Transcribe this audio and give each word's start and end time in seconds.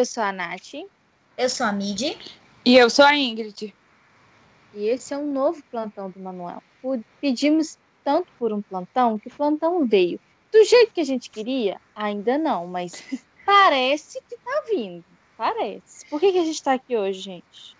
Eu 0.00 0.06
sou 0.06 0.22
a 0.22 0.32
Nath. 0.32 0.72
Eu 1.36 1.50
sou 1.50 1.66
a 1.66 1.72
Midi. 1.72 2.16
E 2.64 2.74
eu 2.74 2.88
sou 2.88 3.04
a 3.04 3.14
Ingrid. 3.14 3.74
E 4.72 4.86
esse 4.86 5.12
é 5.12 5.18
um 5.18 5.30
novo 5.30 5.62
plantão 5.70 6.08
do 6.08 6.18
Manuel. 6.18 6.62
Pedimos 7.20 7.76
tanto 8.02 8.26
por 8.38 8.50
um 8.50 8.62
plantão 8.62 9.18
que 9.18 9.28
o 9.28 9.30
plantão 9.30 9.86
veio. 9.86 10.18
Do 10.50 10.64
jeito 10.64 10.94
que 10.94 11.02
a 11.02 11.04
gente 11.04 11.28
queria, 11.28 11.78
ainda 11.94 12.38
não, 12.38 12.66
mas 12.66 12.94
parece 13.44 14.22
que 14.26 14.38
tá 14.38 14.64
vindo. 14.70 15.04
Parece. 15.36 16.06
Por 16.06 16.18
que, 16.18 16.32
que 16.32 16.38
a 16.38 16.44
gente 16.46 16.62
tá 16.62 16.72
aqui 16.72 16.96
hoje, 16.96 17.20
gente? 17.20 17.76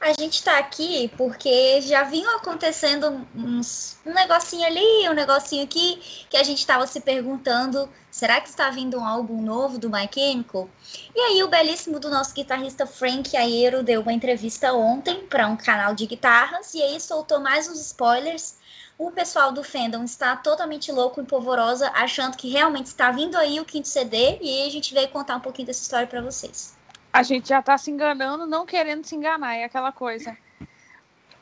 A 0.00 0.12
gente 0.12 0.34
está 0.34 0.58
aqui 0.58 1.10
porque 1.16 1.80
já 1.80 2.04
vinham 2.04 2.36
acontecendo 2.36 3.26
uns, 3.34 3.98
um 4.06 4.14
negocinho 4.14 4.64
ali, 4.64 5.08
um 5.08 5.12
negocinho 5.12 5.64
aqui, 5.64 6.00
que 6.30 6.36
a 6.36 6.44
gente 6.44 6.58
estava 6.58 6.86
se 6.86 7.00
perguntando: 7.00 7.88
será 8.08 8.40
que 8.40 8.48
está 8.48 8.70
vindo 8.70 8.96
um 8.96 9.04
álbum 9.04 9.42
novo 9.42 9.76
do 9.76 9.90
My 9.90 10.08
Chemical? 10.12 10.70
E 11.14 11.20
aí, 11.20 11.42
o 11.42 11.48
belíssimo 11.48 11.98
do 11.98 12.08
nosso 12.10 12.32
guitarrista 12.32 12.86
Frank 12.86 13.36
Aiero 13.36 13.82
deu 13.82 14.00
uma 14.00 14.12
entrevista 14.12 14.72
ontem 14.72 15.26
para 15.26 15.48
um 15.48 15.56
canal 15.56 15.96
de 15.96 16.06
guitarras 16.06 16.74
e 16.74 16.82
aí 16.82 17.00
soltou 17.00 17.40
mais 17.40 17.68
uns 17.68 17.80
spoilers. 17.80 18.56
O 18.96 19.10
pessoal 19.10 19.50
do 19.50 19.64
fandom 19.64 20.04
está 20.04 20.36
totalmente 20.36 20.92
louco 20.92 21.20
e 21.20 21.24
polvorosa, 21.24 21.90
achando 21.92 22.36
que 22.36 22.48
realmente 22.48 22.86
está 22.86 23.10
vindo 23.10 23.36
aí 23.36 23.58
o 23.58 23.64
quinto 23.64 23.88
CD, 23.88 24.38
e 24.40 24.48
aí 24.48 24.68
a 24.68 24.70
gente 24.70 24.94
veio 24.94 25.08
contar 25.08 25.36
um 25.36 25.40
pouquinho 25.40 25.66
dessa 25.66 25.82
história 25.82 26.06
para 26.06 26.20
vocês 26.20 26.77
a 27.12 27.22
gente 27.22 27.48
já 27.48 27.62
tá 27.62 27.76
se 27.78 27.90
enganando, 27.90 28.46
não 28.46 28.66
querendo 28.66 29.04
se 29.04 29.14
enganar, 29.14 29.54
é 29.54 29.64
aquela 29.64 29.92
coisa. 29.92 30.36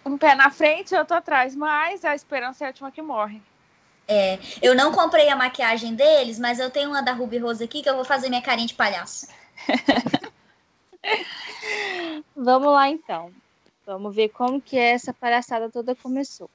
Um 0.04 0.16
pé 0.16 0.34
na 0.34 0.50
frente, 0.50 0.94
outro 0.94 1.16
atrás, 1.16 1.54
mas 1.56 2.04
a 2.04 2.14
esperança 2.14 2.64
é 2.64 2.66
a 2.66 2.70
última 2.70 2.92
que 2.92 3.02
morre. 3.02 3.42
É, 4.08 4.38
eu 4.62 4.74
não 4.74 4.92
comprei 4.92 5.28
a 5.28 5.34
maquiagem 5.34 5.94
deles, 5.94 6.38
mas 6.38 6.60
eu 6.60 6.70
tenho 6.70 6.90
uma 6.90 7.02
da 7.02 7.12
Ruby 7.12 7.38
Rose 7.38 7.64
aqui 7.64 7.82
que 7.82 7.90
eu 7.90 7.96
vou 7.96 8.04
fazer 8.04 8.28
minha 8.28 8.42
carinha 8.42 8.68
de 8.68 8.74
palhaço. 8.74 9.26
Vamos 12.36 12.72
lá 12.72 12.88
então. 12.88 13.32
Vamos 13.84 14.14
ver 14.14 14.28
como 14.28 14.60
que 14.60 14.78
essa 14.78 15.12
palhaçada 15.12 15.70
toda 15.70 15.94
começou. 15.94 16.48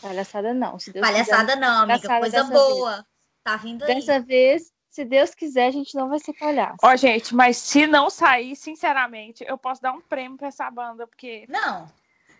Palhaçada 0.00 0.54
não, 0.54 0.78
se 0.78 0.92
Deus 0.92 1.04
Palhaçada 1.04 1.54
quiser, 1.54 1.60
não, 1.60 1.82
amiga, 1.82 2.20
coisa 2.20 2.44
boa. 2.44 2.92
Vez. 2.92 3.04
Tá 3.42 3.56
vindo 3.56 3.82
aí. 3.84 3.94
Dessa 3.94 4.20
vez 4.20 4.72
se 4.90 5.04
Deus 5.04 5.34
quiser, 5.34 5.66
a 5.66 5.70
gente 5.70 5.94
não 5.94 6.08
vai 6.08 6.18
ser 6.18 6.32
palhaço. 6.32 6.78
Ó, 6.82 6.96
gente, 6.96 7.34
mas 7.34 7.56
se 7.56 7.86
não 7.86 8.08
sair, 8.08 8.56
sinceramente, 8.56 9.44
eu 9.46 9.58
posso 9.58 9.82
dar 9.82 9.92
um 9.92 10.00
prêmio 10.00 10.38
pra 10.38 10.48
essa 10.48 10.70
banda, 10.70 11.06
porque. 11.06 11.46
Não. 11.48 11.90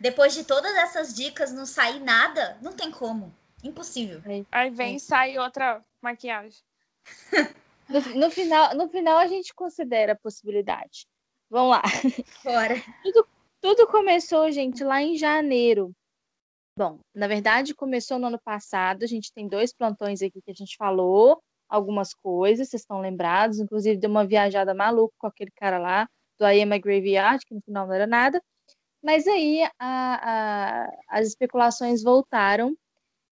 Depois 0.01 0.33
de 0.35 0.45
todas 0.45 0.75
essas 0.77 1.15
dicas, 1.15 1.53
não 1.53 1.67
sair 1.67 2.01
nada, 2.01 2.59
não 2.63 2.73
tem 2.73 2.91
como. 2.91 3.35
Impossível. 3.63 4.23
Aí, 4.25 4.47
Aí 4.51 4.71
vem 4.71 4.97
e 4.97 5.01
sai 5.01 5.37
outra 5.39 5.85
maquiagem. 6.01 6.61
no, 7.89 8.01
no, 8.15 8.31
final, 8.31 8.75
no 8.75 8.89
final, 8.89 9.19
a 9.19 9.27
gente 9.27 9.53
considera 9.53 10.13
a 10.13 10.19
possibilidade. 10.19 11.07
Vamos 11.51 11.73
lá. 11.73 11.83
Bora. 12.45 12.77
Tudo, 13.03 13.29
tudo 13.61 13.87
começou, 13.89 14.51
gente, 14.53 14.85
lá 14.85 15.03
em 15.03 15.17
janeiro. 15.17 15.93
Bom, 16.77 17.01
na 17.13 17.27
verdade, 17.27 17.75
começou 17.75 18.19
no 18.19 18.29
ano 18.29 18.39
passado. 18.39 19.03
A 19.03 19.07
gente 19.07 19.33
tem 19.33 19.49
dois 19.49 19.73
plantões 19.73 20.23
aqui 20.23 20.41
que 20.41 20.51
a 20.51 20.55
gente 20.55 20.77
falou 20.77 21.43
algumas 21.69 22.15
coisas, 22.15 22.69
vocês 22.69 22.83
estão 22.83 23.01
lembrados, 23.01 23.61
inclusive 23.61 23.99
deu 23.99 24.11
uma 24.11 24.27
viajada 24.27 24.75
maluca 24.75 25.15
com 25.19 25.27
aquele 25.27 25.51
cara 25.53 25.79
lá, 25.79 26.09
do 26.39 26.47
I 26.47 26.63
Am 26.63 26.75
a 26.75 26.79
Graveyard, 26.79 27.45
que 27.45 27.55
no 27.55 27.61
final 27.61 27.87
não 27.87 27.95
era 27.95 28.07
nada. 28.07 28.43
Mas 29.03 29.27
aí 29.27 29.63
a, 29.79 30.89
a, 30.89 30.91
as 31.09 31.29
especulações 31.29 32.03
voltaram 32.03 32.77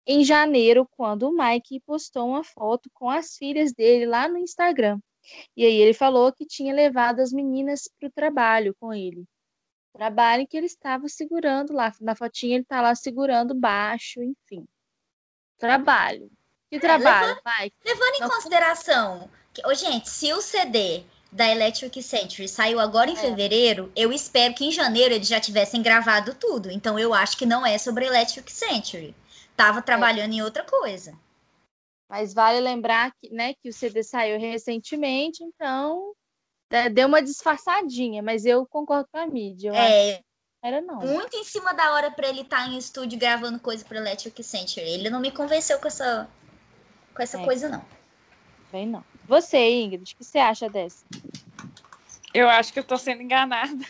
em 0.05 0.23
janeiro, 0.23 0.87
quando 0.91 1.23
o 1.23 1.37
Mike 1.37 1.81
postou 1.81 2.29
uma 2.29 2.43
foto 2.43 2.89
com 2.93 3.09
as 3.09 3.35
filhas 3.35 3.73
dele 3.73 4.05
lá 4.05 4.27
no 4.27 4.37
Instagram. 4.37 4.99
E 5.55 5.65
aí 5.65 5.75
ele 5.81 5.93
falou 5.93 6.31
que 6.31 6.45
tinha 6.45 6.73
levado 6.73 7.19
as 7.19 7.33
meninas 7.33 7.89
para 7.99 8.07
o 8.07 8.11
trabalho 8.11 8.73
com 8.79 8.93
ele. 8.93 9.25
Trabalho 9.93 10.47
que 10.47 10.55
ele 10.55 10.67
estava 10.67 11.09
segurando 11.09 11.73
lá. 11.73 11.91
Na 11.99 12.15
fotinha 12.15 12.55
ele 12.55 12.63
está 12.63 12.81
lá 12.81 12.95
segurando 12.95 13.53
baixo, 13.53 14.21
enfim. 14.23 14.65
Trabalho. 15.57 16.31
Que 16.69 16.79
trabalho, 16.79 17.27
levando, 17.27 17.43
vai. 17.43 17.71
Levando 17.85 18.15
em 18.15 18.19
Não... 18.19 18.29
consideração 18.29 19.29
que, 19.53 19.61
oh, 19.65 19.73
gente, 19.73 20.09
se 20.09 20.31
o 20.33 20.41
CD 20.41 21.03
da 21.31 21.47
Electric 21.47 22.01
Century 22.03 22.47
saiu 22.47 22.79
agora 22.79 23.09
em 23.09 23.13
é. 23.13 23.17
fevereiro, 23.17 23.91
eu 23.95 24.11
espero 24.11 24.53
que 24.53 24.65
em 24.65 24.71
janeiro 24.71 25.13
eles 25.13 25.27
já 25.27 25.39
tivessem 25.39 25.81
gravado 25.81 26.35
tudo. 26.35 26.69
Então 26.69 26.97
eu 26.99 27.13
acho 27.13 27.37
que 27.37 27.45
não 27.45 27.65
é 27.65 27.77
sobre 27.77 28.05
Electric 28.05 28.51
Century. 28.51 29.15
Tava 29.55 29.79
é. 29.79 29.81
trabalhando 29.81 30.33
é. 30.33 30.35
em 30.35 30.41
outra 30.41 30.63
coisa. 30.63 31.17
Mas 32.09 32.33
vale 32.33 32.59
lembrar 32.59 33.11
que, 33.19 33.29
né, 33.29 33.53
que 33.55 33.69
o 33.69 33.73
CD 33.73 34.01
saiu 34.01 34.39
recentemente, 34.39 35.43
então 35.43 36.13
é, 36.69 36.89
deu 36.89 37.07
uma 37.07 37.21
disfarçadinha, 37.21 38.23
mas 38.23 38.45
eu 38.45 38.65
concordo 38.65 39.09
com 39.11 39.17
a 39.17 39.27
mídia. 39.27 39.71
é, 39.75 40.21
era 40.63 40.81
não. 40.81 40.99
Muito 40.99 41.35
em 41.35 41.43
cima 41.43 41.73
da 41.73 41.93
hora 41.93 42.09
para 42.11 42.29
ele 42.29 42.41
estar 42.41 42.65
tá 42.65 42.67
em 42.67 42.77
estúdio 42.77 43.19
gravando 43.19 43.59
coisa 43.59 43.83
para 43.83 43.97
Electric 43.97 44.41
Century. 44.43 44.87
Ele 44.87 45.09
não 45.09 45.19
me 45.19 45.31
convenceu 45.31 45.79
com 45.79 45.87
essa 45.87 46.29
com 47.17 47.23
essa 47.23 47.41
é. 47.41 47.43
coisa, 47.43 47.67
não. 47.67 47.83
Bem, 48.71 48.85
não. 48.85 49.03
Você, 49.25 49.57
Ingrid, 49.57 50.13
o 50.13 50.17
que 50.17 50.23
você 50.23 50.37
acha 50.37 50.69
dessa? 50.69 51.03
Eu 52.33 52.47
acho 52.47 52.71
que 52.71 52.79
eu 52.79 52.83
tô 52.83 52.97
sendo 52.97 53.23
enganada. 53.23 53.73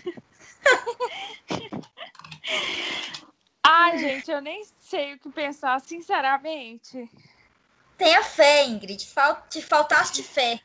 Ai, 3.62 3.98
gente, 3.98 4.32
eu 4.32 4.42
nem 4.42 4.64
sei 4.80 5.14
o 5.14 5.20
que 5.20 5.30
pensar, 5.30 5.80
sinceramente. 5.82 7.12
Tenha 7.98 8.24
fé, 8.24 8.66
Ingrid. 8.66 9.14
Te 9.50 9.62
faltaste 9.62 10.24
fé. 10.24 10.62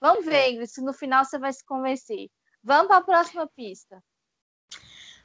Vamos 0.00 0.24
ver, 0.24 0.52
Ingrid, 0.52 0.70
se 0.70 0.80
no 0.80 0.94
final 0.94 1.24
você 1.24 1.38
vai 1.38 1.52
se 1.52 1.64
convencer. 1.64 2.30
Vamos 2.62 2.86
para 2.86 2.96
a 2.96 3.02
próxima 3.02 3.46
pista. 3.46 4.02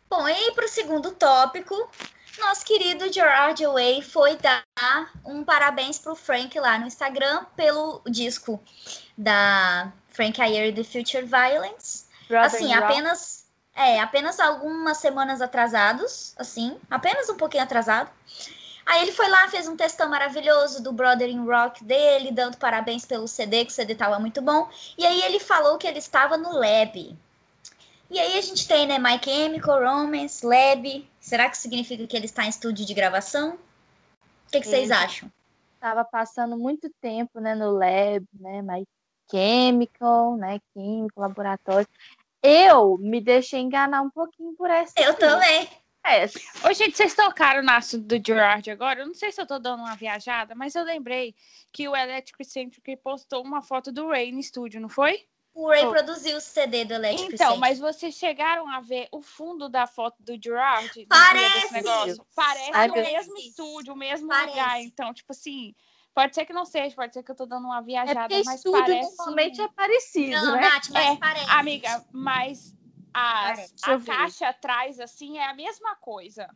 Bom, 0.10 0.28
e 0.28 0.52
para 0.54 0.66
o 0.66 0.70
segundo 0.70 1.16
tópico, 1.16 1.90
nosso 2.40 2.66
querido 2.66 3.12
Gerard 3.12 3.66
Way 3.66 4.02
foi 4.02 4.38
dar 4.38 4.64
um 5.26 5.44
parabéns 5.44 6.00
pro 6.00 6.16
Frank 6.16 6.58
lá 6.60 6.78
no 6.80 6.88
Instagram 6.88 7.46
pelo 7.56 8.02
disco 8.06 8.62
da 9.18 9.92
Frank 10.10 10.42
Ayer 10.42 10.74
The 10.74 10.84
Future 10.84 11.26
Violence. 11.26 12.06
Brother 12.28 12.46
assim, 12.46 12.74
apenas 12.74 13.46
é, 13.76 14.00
apenas 14.02 14.40
algumas 14.40 14.98
semanas 14.98 15.42
atrasados, 15.42 16.34
assim, 16.38 16.78
apenas 16.90 17.30
um 17.30 17.38
pouquinho 17.38 17.64
atrasado. 17.64 18.10
Aí 18.86 19.04
ele 19.04 19.12
foi 19.12 19.30
lá, 19.30 19.48
fez 19.48 19.68
um 19.68 19.78
textão 19.78 20.10
maravilhoso 20.10 20.82
do 20.82 20.92
Brother 20.92 21.30
in 21.30 21.46
Rock 21.46 21.84
dele, 21.84 22.32
dando 22.32 22.58
parabéns 22.58 23.06
pelo 23.06 23.28
CD, 23.28 23.64
que 23.64 23.72
o 23.72 23.74
CD 23.74 23.96
tava 23.96 24.20
muito 24.20 24.42
bom. 24.42 24.68
E 24.98 25.06
aí 25.06 25.22
ele 25.22 25.40
falou 25.40 25.78
que 25.78 25.88
ele 25.88 26.00
estava 26.00 26.36
no 26.38 26.52
Lab. 26.52 27.16
E 28.10 28.20
aí 28.20 28.38
a 28.38 28.42
gente 28.42 28.68
tem, 28.68 28.88
né, 28.88 28.98
My 28.98 29.20
Chemical 29.24 29.80
Romance, 29.80 30.44
Lab. 30.44 31.08
Será 31.30 31.48
que 31.48 31.60
significa 31.60 32.08
que 32.08 32.18
ele 32.18 32.26
está 32.26 32.44
em 32.44 32.50
estúdio 32.50 32.84
de 32.84 32.92
gravação? 32.92 33.52
O 33.52 34.52
que, 34.52 34.62
que 34.62 34.68
vocês 34.68 34.90
acham? 34.90 35.32
Estava 35.76 36.04
passando 36.04 36.58
muito 36.58 36.90
tempo, 37.00 37.40
né, 37.40 37.54
no 37.54 37.70
Lab, 37.70 38.26
né, 38.34 38.64
My 38.64 38.84
Chemical, 39.30 40.36
né, 40.38 40.60
Químico, 40.74 41.22
Laboratório. 41.22 41.88
Eu 42.42 42.98
me 42.98 43.22
deixei 43.22 43.60
enganar 43.60 44.02
um 44.02 44.10
pouquinho 44.10 44.56
por 44.56 44.72
essa. 44.72 45.00
Eu 45.00 45.14
também. 45.14 45.70
É. 46.04 46.26
Ô, 46.68 46.74
gente, 46.74 46.98
vocês 46.98 47.14
tocaram 47.14 47.62
no 47.62 47.72
assunto 47.74 48.08
do 48.08 48.26
Gerard 48.26 48.72
agora? 48.72 49.02
Eu 49.02 49.06
não 49.06 49.14
sei 49.14 49.32
se 49.32 49.40
eu 49.40 49.46
tô 49.46 49.60
dando 49.60 49.82
uma 49.82 49.96
viajada, 49.96 50.56
mas 50.56 50.74
eu 50.74 50.84
lembrei 50.84 51.36
que 51.72 51.88
o 51.88 51.96
Electric 51.96 52.44
Centric 52.44 52.98
postou 53.04 53.44
uma 53.44 53.62
foto 53.62 53.92
do 53.92 54.08
Ray 54.08 54.32
no 54.32 54.40
estúdio, 54.40 54.82
não 54.82 54.90
foi? 54.90 55.28
O 55.54 55.68
Ray 55.68 55.86
oh. 55.86 55.92
produziu 55.92 56.38
o 56.38 56.42
CD 56.42 56.86
do 56.86 56.94
Electric 56.94 57.34
Então, 57.34 57.58
mas 57.58 57.80
vocês 57.80 58.16
chegaram 58.16 58.70
a 58.70 58.80
ver 58.80 59.08
o 59.12 59.22
fundo 59.22 59.68
da 59.68 59.88
foto 59.88 60.22
do 60.22 60.40
Gerard? 60.42 61.06
Parece! 61.08 61.84
Parece 62.36 62.72
Ai, 62.74 62.90
o 62.90 62.94
mesmo 62.94 63.38
estúdio, 63.38 63.94
o 63.94 63.98
mesmo 63.98 64.28
parece. 64.28 64.50
lugar. 64.50 64.82
Então, 64.82 65.14
tipo 65.14 65.32
assim, 65.32 65.76
pode 66.14 66.36
ser 66.36 66.46
que 66.46 66.54
não 66.54 66.66
seja, 66.66 66.96
pode 66.96 67.14
ser 67.14 67.24
que 67.24 67.32
eu 67.32 67.36
tô 67.36 67.46
dando 67.46 67.66
uma 67.66 67.82
viajada, 67.82 68.34
é 68.34 68.44
mas 68.44 68.58
estúdio 68.58 68.80
parece... 68.80 69.18
normalmente 69.18 69.62
é 69.62 69.68
parecido, 69.70 70.46
não, 70.46 70.56
né? 70.56 70.62
Nath, 70.62 70.90
mas 70.92 71.06
é, 71.06 71.16
parece. 71.18 71.52
Amiga, 71.52 72.06
mas 72.12 72.78
as, 73.14 73.74
a 73.84 74.00
caixa 74.00 74.48
atrás, 74.50 75.00
assim, 75.00 75.38
é 75.38 75.46
a 75.46 75.54
mesma 75.54 75.96
coisa. 75.96 76.48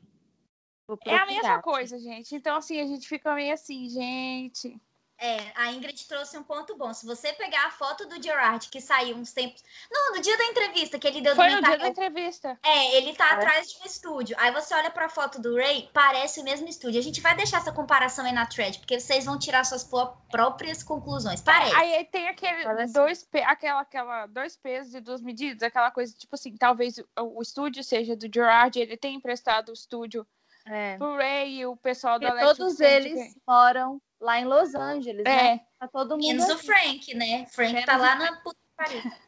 É 1.06 1.16
a 1.16 1.26
mesma 1.26 1.62
coisa, 1.62 1.98
gente. 1.98 2.36
Então, 2.36 2.58
assim, 2.58 2.80
a 2.80 2.86
gente 2.86 3.08
fica 3.08 3.34
meio 3.34 3.54
assim, 3.54 3.90
gente... 3.90 4.80
É, 5.24 5.54
a 5.56 5.72
Ingrid 5.72 6.06
trouxe 6.06 6.38
um 6.38 6.44
ponto 6.44 6.76
bom. 6.76 6.94
Se 6.94 7.06
você 7.06 7.32
pegar 7.32 7.68
a 7.68 7.72
foto 7.72 8.06
do 8.06 8.22
Gerard, 8.22 8.68
que 8.68 8.82
saiu 8.82 9.16
uns 9.16 9.32
tempos. 9.32 9.64
Não, 9.90 10.16
no 10.16 10.22
dia 10.22 10.38
da 10.38 10.44
entrevista, 10.48 11.00
que 11.00 11.08
ele 11.08 11.22
deu 11.22 11.34
Foi 11.34 11.50
no 11.50 11.62
dia 11.62 11.78
da 11.78 11.88
entrevista. 11.88 12.60
É, 12.62 12.98
ele 12.98 13.14
tá 13.14 13.30
é. 13.30 13.34
atrás 13.36 13.72
de 13.72 13.82
um 13.82 13.86
estúdio. 13.86 14.36
Aí 14.38 14.52
você 14.52 14.76
olha 14.76 14.92
pra 14.92 15.08
foto 15.08 15.42
do 15.42 15.56
Ray, 15.56 15.90
parece 15.94 16.42
o 16.42 16.44
mesmo 16.44 16.68
estúdio. 16.68 17.00
A 17.00 17.04
gente 17.04 17.22
vai 17.22 17.34
deixar 17.38 17.60
essa 17.60 17.72
comparação 17.72 18.26
aí 18.26 18.34
na 18.34 18.46
thread, 18.46 18.80
porque 18.80 19.00
vocês 19.00 19.24
vão 19.24 19.40
tirar 19.40 19.64
suas 19.64 19.90
próprias 20.30 20.84
conclusões. 20.84 21.40
Parece. 21.40 21.74
Aí 21.74 22.04
tem 22.04 22.28
aquele 22.28 22.66
parece. 22.66 22.92
dois, 22.92 23.26
aquela, 23.46 23.80
aquela, 23.80 24.26
dois 24.26 24.58
pesos 24.58 24.94
e 24.94 25.00
duas 25.00 25.22
medidas, 25.22 25.64
aquela 25.64 25.90
coisa, 25.90 26.14
tipo 26.14 26.36
assim, 26.36 26.58
talvez 26.58 26.98
o, 26.98 27.38
o 27.38 27.42
estúdio 27.42 27.82
seja 27.82 28.14
do 28.14 28.28
Gerard, 28.30 28.78
ele 28.78 28.98
tem 28.98 29.16
emprestado 29.16 29.70
o 29.70 29.74
estúdio 29.74 30.28
é. 30.66 30.98
pro 30.98 31.16
Ray 31.16 31.60
e 31.60 31.66
o 31.66 31.78
pessoal 31.78 32.20
do 32.20 32.26
Electric 32.26 32.58
Todos 32.58 32.80
eles 32.82 33.36
moram 33.48 34.02
lá 34.24 34.40
em 34.40 34.46
Los 34.46 34.74
Angeles, 34.74 35.26
é. 35.26 35.44
né? 35.44 35.62
Tá 35.80 35.88
todo 35.88 36.12
mundo 36.12 36.26
Menos 36.26 36.50
aqui. 36.50 36.54
o 36.54 36.58
Frank, 36.58 37.14
né? 37.14 37.46
Frank 37.48 37.74
Menos 37.74 37.86
tá 37.86 37.98
lá 37.98 38.16
na 38.16 38.38
puta. 38.38 38.58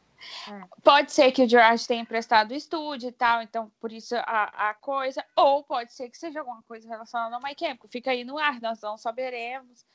Pode 0.83 1.12
ser 1.12 1.31
que 1.31 1.44
o 1.44 1.47
Gerard 1.47 1.86
tenha 1.88 2.01
emprestado 2.01 2.51
o 2.51 2.56
estúdio 2.56 3.09
e 3.09 3.12
tal, 3.12 3.42
então 3.42 3.71
por 3.80 3.92
isso 3.92 4.15
a, 4.15 4.69
a 4.69 4.74
coisa. 4.74 5.24
Ou 5.36 5.63
pode 5.63 5.94
ser 5.94 6.09
que 6.09 6.18
seja 6.18 6.39
alguma 6.39 6.63
coisa 6.63 6.88
relacionada 6.88 7.36
ao 7.36 7.42
My 7.42 7.56
Chemical. 7.57 7.88
Fica 7.92 8.12
aí 8.12 8.24
no 8.24 8.38
ar, 8.39 8.59
nós 8.59 8.81
não 8.81 8.97
saberemos. 8.97 9.86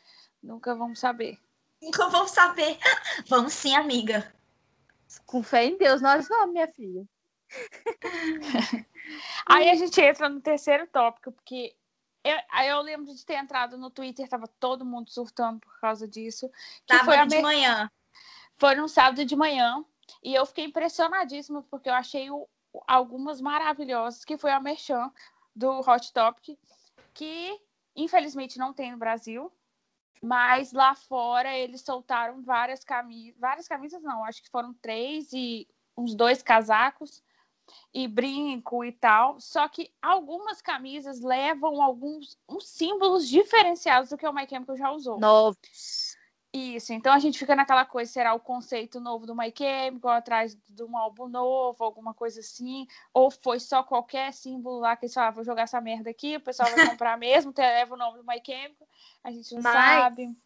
Nunca 0.41 0.75
vamos 0.75 1.01
saber. 1.01 1.37
Nunca 1.83 2.09
vamos 2.09 2.31
saber. 2.31 2.79
Vamos 3.27 3.55
sim, 3.55 3.75
amiga. 3.75 4.33
Com 5.25 5.43
fé 5.43 5.65
em 5.65 5.79
Deus, 5.79 6.03
nós 6.03 6.29
vamos, 6.29 6.53
minha 6.53 6.69
filha. 6.69 7.09
aí 9.47 9.71
a 9.71 9.75
gente 9.75 9.99
entra 9.99 10.29
no 10.29 10.43
terceiro 10.43 10.87
tópico, 10.87 11.33
porque 11.33 11.75
eu, 12.23 12.37
eu 12.65 12.81
lembro 12.83 13.15
de 13.15 13.25
ter 13.25 13.35
entrado 13.35 13.79
no 13.79 13.91
Twitter, 13.91 14.29
tava 14.29 14.47
todo 14.47 14.85
mundo 14.85 15.11
surtando 15.11 15.61
por 15.61 15.81
causa 15.81 16.07
disso. 16.07 16.51
Sábado 16.87 17.05
foi 17.05 17.27
de 17.27 17.37
me... 17.37 17.43
manhã. 17.43 17.91
Foi 18.57 18.75
no 18.75 18.89
sábado 18.89 19.25
de 19.25 19.35
manhã. 19.35 19.85
E 20.23 20.35
eu 20.35 20.45
fiquei 20.45 20.65
impressionadíssima, 20.65 21.63
porque 21.71 21.89
eu 21.89 21.95
achei 21.95 22.31
o, 22.31 22.47
algumas 22.87 23.41
maravilhosas, 23.41 24.25
que 24.25 24.37
foi 24.37 24.51
a 24.51 24.61
Merchan 24.61 25.11
do 25.55 25.81
Hot 25.81 26.13
Topic, 26.13 26.59
que 27.15 27.59
infelizmente 27.97 28.59
não 28.59 28.73
tem 28.73 28.93
no 28.93 28.99
Brasil. 28.99 29.51
Mas 30.23 30.73
lá 30.73 30.95
fora 30.95 31.57
eles 31.57 31.81
soltaram 31.81 32.43
várias 32.43 32.85
camisas. 32.85 33.41
Várias 33.41 33.67
camisas 33.67 34.03
não, 34.03 34.25
acho 34.25 34.43
que 34.43 34.51
foram 34.51 34.75
três 34.75 35.33
e 35.33 35.67
uns 35.97 36.15
dois 36.15 36.43
casacos 36.43 37.23
e 37.93 38.07
brinco 38.07 38.85
e 38.85 38.93
tal. 38.93 39.41
Só 39.41 39.69
que 39.69 39.91
algumas 40.01 40.61
camisas 40.63 41.21
levam 41.21 41.83
alguns 41.83 42.37
uns 42.49 42.69
símbolos 42.69 43.29
diferenciados 43.29 44.11
do 44.11 44.19
que 44.19 44.27
o 44.27 44.33
My 44.33 44.49
Chemical 44.49 44.77
já 44.77 44.91
usou. 44.91 45.19
Novos. 45.19 46.19
Isso, 46.53 46.93
então 46.93 47.13
a 47.13 47.19
gente 47.21 47.39
fica 47.39 47.55
naquela 47.55 47.85
coisa, 47.85 48.11
será 48.11 48.35
o 48.35 48.41
conceito 48.41 48.99
novo 48.99 49.25
do 49.25 49.37
My 49.37 49.55
Chemical 49.57 50.11
atrás 50.11 50.59
de 50.69 50.83
um 50.83 50.97
álbum 50.97 51.29
novo, 51.29 51.85
alguma 51.85 52.13
coisa 52.13 52.41
assim, 52.41 52.89
ou 53.15 53.31
foi 53.31 53.61
só 53.61 53.85
qualquer 53.85 54.33
símbolo 54.33 54.81
lá 54.81 54.97
que 54.97 55.05
eles 55.05 55.15
falaram, 55.15 55.37
vou 55.37 55.45
jogar 55.45 55.63
essa 55.63 55.81
merda 55.81 56.11
aqui, 56.11 56.37
o 56.37 56.41
pessoal 56.41 56.69
vai 56.69 56.89
comprar 56.89 57.17
mesmo, 57.19 57.55
leva 57.57 57.95
o 57.95 57.97
nome 57.97 58.19
do 58.19 58.27
My 58.27 58.43
Chemical, 58.45 58.89
a 59.23 59.31
gente 59.31 59.55
não 59.55 59.63
Mas, 59.63 59.73
sabe. 59.73 60.37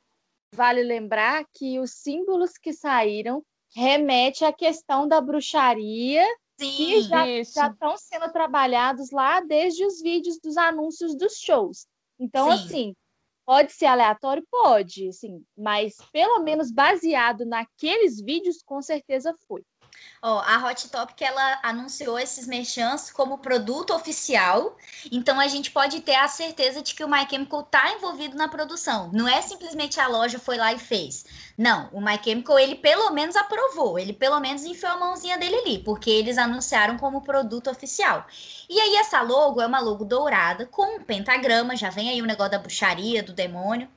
Vale 0.52 0.82
lembrar 0.82 1.46
que 1.54 1.80
os 1.80 1.92
símbolos 1.92 2.58
que 2.58 2.74
saíram 2.74 3.42
remete 3.74 4.44
à 4.44 4.52
questão 4.52 5.08
da 5.08 5.22
bruxaria 5.22 6.22
Sim, 6.58 6.86
que 6.86 7.02
já 7.02 7.68
estão 7.68 7.96
sendo 7.96 8.30
trabalhados 8.32 9.10
lá 9.10 9.40
desde 9.40 9.84
os 9.84 10.00
vídeos 10.00 10.38
dos 10.38 10.56
anúncios 10.56 11.16
dos 11.16 11.38
shows. 11.38 11.86
Então, 12.18 12.46
Sim. 12.46 12.52
assim, 12.52 12.96
pode 13.44 13.72
ser 13.72 13.86
aleatório? 13.86 14.46
Pode, 14.50 15.12
sim, 15.12 15.44
mas 15.56 15.96
pelo 16.12 16.40
menos 16.40 16.70
baseado 16.70 17.44
naqueles 17.44 18.20
vídeos, 18.20 18.62
com 18.62 18.80
certeza 18.80 19.34
foi. 19.48 19.62
Ó, 20.26 20.40
a 20.40 20.66
Hot 20.66 20.88
Topic 20.88 21.20
ela 21.20 21.60
anunciou 21.62 22.18
esses 22.18 22.46
merchants 22.46 23.10
como 23.10 23.36
produto 23.36 23.92
oficial, 23.92 24.74
então 25.12 25.38
a 25.38 25.46
gente 25.48 25.70
pode 25.70 26.00
ter 26.00 26.14
a 26.14 26.26
certeza 26.26 26.80
de 26.80 26.94
que 26.94 27.04
o 27.04 27.08
My 27.08 27.28
Chemical 27.28 27.60
está 27.60 27.92
envolvido 27.92 28.34
na 28.34 28.48
produção. 28.48 29.10
Não 29.12 29.28
é 29.28 29.42
simplesmente 29.42 30.00
a 30.00 30.08
loja 30.08 30.38
foi 30.38 30.56
lá 30.56 30.72
e 30.72 30.78
fez. 30.78 31.26
Não, 31.58 31.90
o 31.92 32.00
My 32.00 32.18
Chemical 32.24 32.58
ele 32.58 32.74
pelo 32.76 33.10
menos 33.10 33.36
aprovou, 33.36 33.98
ele 33.98 34.14
pelo 34.14 34.40
menos 34.40 34.64
enfiou 34.64 34.92
a 34.92 34.96
mãozinha 34.96 35.36
dele 35.36 35.56
ali, 35.56 35.78
porque 35.80 36.08
eles 36.08 36.38
anunciaram 36.38 36.96
como 36.96 37.20
produto 37.20 37.68
oficial. 37.70 38.26
E 38.66 38.80
aí 38.80 38.96
essa 38.96 39.20
logo 39.20 39.60
é 39.60 39.66
uma 39.66 39.80
logo 39.80 40.06
dourada 40.06 40.64
com 40.64 40.96
um 40.96 41.02
pentagrama, 41.02 41.76
já 41.76 41.90
vem 41.90 42.08
aí 42.08 42.22
o 42.22 42.26
negócio 42.26 42.52
da 42.52 42.58
bruxaria, 42.58 43.22
do 43.22 43.34
demônio. 43.34 43.90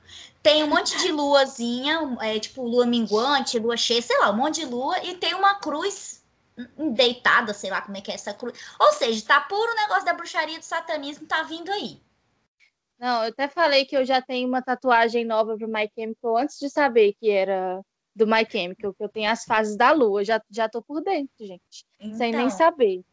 Tem 0.48 0.64
um 0.64 0.66
monte 0.66 0.96
de 0.96 1.12
luazinha, 1.12 2.16
é, 2.22 2.38
tipo 2.38 2.62
lua 2.62 2.86
minguante, 2.86 3.58
lua 3.58 3.76
cheia, 3.76 4.00
sei 4.00 4.18
lá, 4.18 4.30
um 4.30 4.36
monte 4.38 4.60
de 4.60 4.64
lua, 4.64 4.98
e 5.04 5.14
tem 5.14 5.34
uma 5.34 5.56
cruz 5.56 6.24
deitada, 6.94 7.52
sei 7.52 7.68
lá 7.68 7.82
como 7.82 7.98
é 7.98 8.00
que 8.00 8.10
é 8.10 8.14
essa 8.14 8.32
cruz. 8.32 8.58
Ou 8.80 8.90
seja, 8.94 9.26
tá 9.26 9.42
puro 9.42 9.74
negócio 9.74 10.06
da 10.06 10.14
bruxaria 10.14 10.58
do 10.58 10.64
satanismo, 10.64 11.26
tá 11.26 11.42
vindo 11.42 11.70
aí. 11.70 12.00
Não, 12.98 13.24
eu 13.24 13.28
até 13.28 13.46
falei 13.46 13.84
que 13.84 13.94
eu 13.94 14.06
já 14.06 14.22
tenho 14.22 14.48
uma 14.48 14.62
tatuagem 14.62 15.22
nova 15.22 15.54
pro 15.54 15.68
My 15.68 15.86
Chemical 15.94 16.38
antes 16.38 16.58
de 16.58 16.70
saber 16.70 17.14
que 17.20 17.28
era 17.28 17.82
do 18.16 18.26
My 18.26 18.46
Chemical, 18.50 18.94
que 18.94 19.04
eu 19.04 19.08
tenho 19.10 19.30
as 19.30 19.44
fases 19.44 19.76
da 19.76 19.92
lua. 19.92 20.24
Já, 20.24 20.40
já 20.50 20.66
tô 20.66 20.80
por 20.80 21.02
dentro, 21.02 21.46
gente. 21.46 21.84
Então... 22.00 22.16
Sem 22.16 22.32
nem 22.32 22.46
então. 22.46 22.56
saber. 22.56 23.04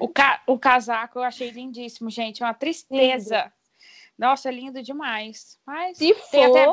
o, 0.00 0.06
ca 0.06 0.44
o 0.46 0.56
casaco 0.56 1.18
eu 1.18 1.24
achei 1.24 1.50
lindíssimo, 1.50 2.08
gente. 2.08 2.40
Uma 2.40 2.54
tristeza. 2.54 3.36
Lindo. 3.36 3.57
Nossa, 4.18 4.48
é 4.48 4.52
lindo 4.52 4.82
demais. 4.82 5.58
Mas 5.66 5.96
Se 5.96 6.12
tem, 6.30 6.46
for... 6.46 6.58
até, 6.58 6.66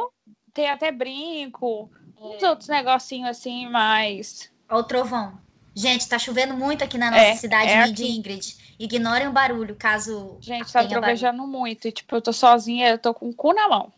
tem 0.54 0.70
até 0.70 0.92
brinco, 0.92 1.90
é. 2.18 2.22
uns 2.22 2.44
outros 2.44 2.68
negocinhos 2.68 3.30
assim, 3.30 3.70
mas. 3.70 4.52
Olha 4.68 4.80
o 4.80 4.84
trovão. 4.84 5.40
Gente, 5.76 6.08
tá 6.08 6.18
chovendo 6.18 6.54
muito 6.54 6.84
aqui 6.84 6.98
na 6.98 7.12
nossa 7.12 7.24
é, 7.24 7.36
cidade 7.36 7.70
é 7.70 7.88
de 7.92 8.06
Ingrid. 8.06 8.58
Ignorem 8.80 9.28
o 9.28 9.32
barulho, 9.32 9.76
caso. 9.76 10.38
Gente, 10.40 10.72
tá 10.72 10.86
trovejando 10.88 11.40
barulho. 11.40 11.52
muito. 11.52 11.88
E, 11.88 11.92
tipo, 11.92 12.16
eu 12.16 12.22
tô 12.22 12.34
sozinha, 12.34 12.90
eu 12.90 12.98
tô 12.98 13.14
com 13.14 13.30
o 13.30 13.34
cu 13.34 13.54
na 13.54 13.68
mão. 13.68 13.94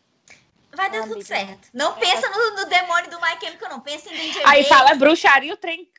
Vai 0.75 0.91
dar 0.91 1.07
tudo 1.07 1.23
certo. 1.23 1.69
Não 1.73 1.93
é. 1.93 1.99
pensa 1.99 2.29
no, 2.29 2.55
no, 2.57 2.65
demônio 2.69 3.09
do 3.09 3.17
My 3.19 3.39
Chemical, 3.39 3.69
não. 3.69 3.79
Pensa 3.79 4.13
em 4.13 4.17
DJ 4.17 4.43
Aí 4.45 4.63
fala 4.65 4.93
bruxaria, 4.95 5.53
o 5.53 5.57
trem 5.57 5.89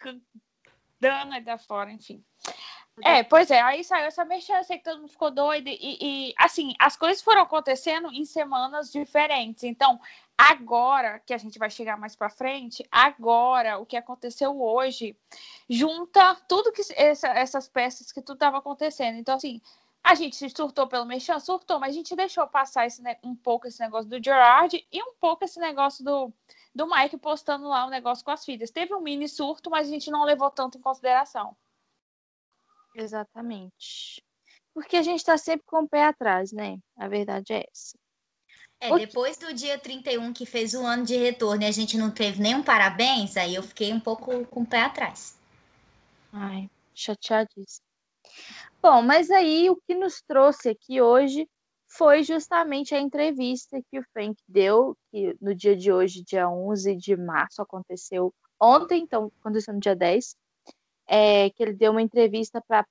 dando 1.01 1.33
aí 1.33 1.41
da 1.41 1.59
fora, 1.59 1.91
enfim. 1.91 2.23
É, 3.05 3.23
pois 3.23 3.51
é, 3.51 3.61
aí 3.61 3.85
saiu 3.85 4.07
essa 4.07 4.27
sei 4.65 4.79
que 4.79 4.85
todo 4.85 5.01
mundo 5.01 5.11
ficou 5.11 5.31
doido, 5.31 5.69
e, 5.69 6.31
e, 6.31 6.35
assim, 6.39 6.75
as 6.79 6.97
coisas 6.97 7.23
foram 7.23 7.43
acontecendo 7.43 8.11
em 8.13 8.25
semanas 8.25 8.91
diferentes. 8.91 9.65
Então, 9.65 10.01
agora 10.37 11.21
que 11.21 11.35
a 11.35 11.39
gente 11.39 11.59
vai 11.59 11.71
chegar 11.71 11.97
mais 11.97 12.15
para 12.15 12.31
frente, 12.31 12.87
agora 12.91 13.79
o 13.79 13.87
que 13.87 13.97
aconteceu 13.97 14.61
hoje 14.61 15.17
junta 15.69 16.35
tudo 16.49 16.73
que 16.73 16.83
essa, 16.95 17.29
essas 17.29 17.69
peças 17.69 18.13
que 18.13 18.23
tudo 18.23 18.37
estava 18.37 18.59
acontecendo. 18.59 19.19
Então, 19.19 19.35
assim, 19.37 19.61
a 20.03 20.15
gente 20.15 20.49
surtou 20.51 20.87
pelo 20.87 21.05
Mechan, 21.05 21.39
surtou, 21.39 21.79
mas 21.79 21.91
a 21.91 21.95
gente 21.95 22.17
deixou 22.17 22.47
passar 22.47 22.87
esse, 22.87 23.03
um 23.23 23.35
pouco 23.35 23.67
esse 23.67 23.81
negócio 23.81 24.09
do 24.09 24.23
Gerard 24.23 24.87
e 24.91 25.03
um 25.03 25.13
pouco 25.21 25.45
esse 25.45 25.61
negócio 25.61 26.05
do, 26.05 26.33
do 26.75 26.89
Mike 26.89 27.19
postando 27.19 27.69
lá 27.69 27.85
o 27.85 27.89
um 27.89 27.91
negócio 27.91 28.25
com 28.25 28.31
as 28.31 28.45
filhas. 28.45 28.71
Teve 28.71 28.95
um 28.95 29.01
mini 29.01 29.29
surto, 29.29 29.71
mas 29.71 29.89
a 29.89 29.91
gente 29.91 30.11
não 30.11 30.25
levou 30.25 30.51
tanto 30.51 30.79
em 30.79 30.81
consideração. 30.81 31.57
Exatamente. 32.99 34.23
Porque 34.75 34.97
a 34.97 35.03
gente 35.03 35.19
está 35.21 35.37
sempre 35.39 35.65
com 35.67 35.83
o 35.83 35.89
pé 35.89 36.05
atrás, 36.05 36.53
né? 36.53 36.79
A 36.97 37.09
verdade 37.09 37.53
é 37.53 37.65
essa. 37.71 37.97
É, 38.81 38.97
depois 38.97 39.37
do 39.39 39.53
dia 39.53 39.79
31 39.79 40.33
que 40.33 40.47
fez 40.47 40.73
o 40.75 40.85
ano 40.85 41.05
de 41.05 41.17
retorno 41.17 41.63
e 41.63 41.67
a 41.67 41.73
gente 41.73 41.97
não 41.97 42.11
teve 42.11 42.41
nenhum 42.41 42.63
parabéns, 42.63 43.37
aí 43.37 43.55
eu 43.55 43.63
fiquei 43.63 43.93
um 43.93 43.99
pouco 43.99 44.45
com 44.47 44.63
o 44.63 44.67
pé 44.67 44.83
atrás. 44.83 45.37
Ai, 46.33 46.71
chateadíssima. 46.95 47.85
Bom, 48.81 49.03
mas 49.03 49.31
aí 49.31 49.69
o 49.69 49.77
que 49.77 49.95
nos 49.95 50.23
trouxe 50.23 50.69
aqui 50.69 51.01
hoje 51.01 51.49
foi 51.89 52.23
justamente 52.23 52.95
a 52.95 53.01
entrevista 53.01 53.81
que 53.91 53.99
o 53.99 54.05
Frank 54.13 54.37
deu, 54.47 54.97
que 55.11 55.37
no 55.41 55.55
dia 55.55 55.75
de 55.75 55.91
hoje, 55.91 56.23
dia 56.23 56.49
11 56.49 56.95
de 56.97 57.17
março, 57.17 57.61
aconteceu 57.63 58.33
ontem, 58.61 59.03
então 59.03 59.33
aconteceu 59.41 59.75
no 59.75 59.81
dia 59.81 59.97
10, 59.97 60.37
é, 61.09 61.49
que 61.51 61.63
ele 61.63 61.73
deu 61.73 61.91
uma 61.91 62.03
entrevista 62.03 62.61
para 62.61 62.87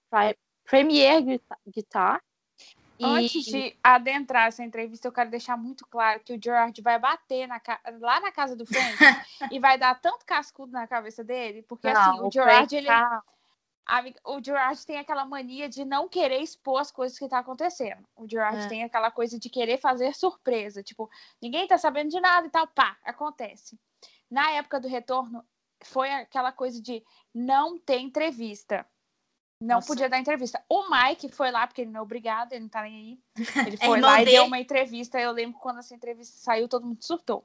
Premier 0.65 1.23
Guitar. 1.67 2.21
Antes 2.99 3.45
de 3.45 3.77
adentrar 3.83 4.47
essa 4.47 4.63
entrevista, 4.63 5.07
eu 5.07 5.11
quero 5.11 5.29
deixar 5.29 5.55
muito 5.55 5.85
claro 5.85 6.19
que 6.21 6.33
o 6.33 6.39
Gerard 6.43 6.81
vai 6.81 6.97
bater 6.97 7.47
na, 7.47 7.61
lá 7.99 8.19
na 8.19 8.31
casa 8.31 8.55
do 8.55 8.65
Frank 8.65 8.97
e 9.53 9.59
vai 9.59 9.77
dar 9.77 10.01
tanto 10.01 10.25
cascudo 10.25 10.71
na 10.71 10.87
cabeça 10.87 11.23
dele, 11.23 11.61
porque 11.61 11.93
não, 11.93 12.01
assim, 12.01 12.21
o, 12.21 12.27
o 12.27 12.31
Gerard, 12.31 12.75
ele. 12.75 12.87
Tá... 12.87 13.21
o 14.25 14.43
Gerard 14.43 14.83
tem 14.83 14.97
aquela 14.97 15.25
mania 15.25 15.69
de 15.69 15.85
não 15.85 16.09
querer 16.09 16.41
expor 16.41 16.81
as 16.81 16.91
coisas 16.91 17.19
que 17.19 17.25
está 17.25 17.37
acontecendo. 17.37 18.03
O 18.15 18.27
Gerard 18.27 18.65
é. 18.65 18.67
tem 18.67 18.83
aquela 18.83 19.11
coisa 19.11 19.37
de 19.37 19.47
querer 19.47 19.77
fazer 19.77 20.15
surpresa. 20.15 20.81
Tipo, 20.81 21.07
ninguém 21.39 21.67
tá 21.67 21.77
sabendo 21.77 22.09
de 22.09 22.19
nada 22.19 22.47
e 22.47 22.49
tal, 22.49 22.65
pá, 22.65 22.97
acontece. 23.05 23.79
Na 24.27 24.49
época 24.53 24.79
do 24.79 24.87
retorno, 24.87 25.45
foi 25.81 26.11
aquela 26.11 26.51
coisa 26.51 26.81
de 26.81 27.03
não 27.33 27.77
ter 27.77 27.99
entrevista. 27.99 28.85
Não 29.59 29.75
Nossa. 29.75 29.87
podia 29.87 30.09
dar 30.09 30.19
entrevista. 30.19 30.63
O 30.69 30.87
Mike 30.89 31.29
foi 31.29 31.49
lá, 31.49 31.65
porque 31.65 31.81
ele 31.81 31.91
não 31.91 32.01
é 32.01 32.03
obrigado, 32.03 32.53
ele 32.53 32.61
não 32.61 32.69
tá 32.69 32.83
nem 32.83 32.95
aí. 32.95 33.19
Ele 33.67 33.77
foi 33.77 33.99
lá 33.99 34.21
e 34.21 34.25
deu 34.25 34.45
uma 34.45 34.59
entrevista. 34.59 35.19
Eu 35.19 35.31
lembro 35.31 35.59
quando 35.59 35.79
essa 35.79 35.95
entrevista 35.95 36.37
saiu, 36.37 36.67
todo 36.67 36.85
mundo 36.85 37.03
surtou. 37.03 37.43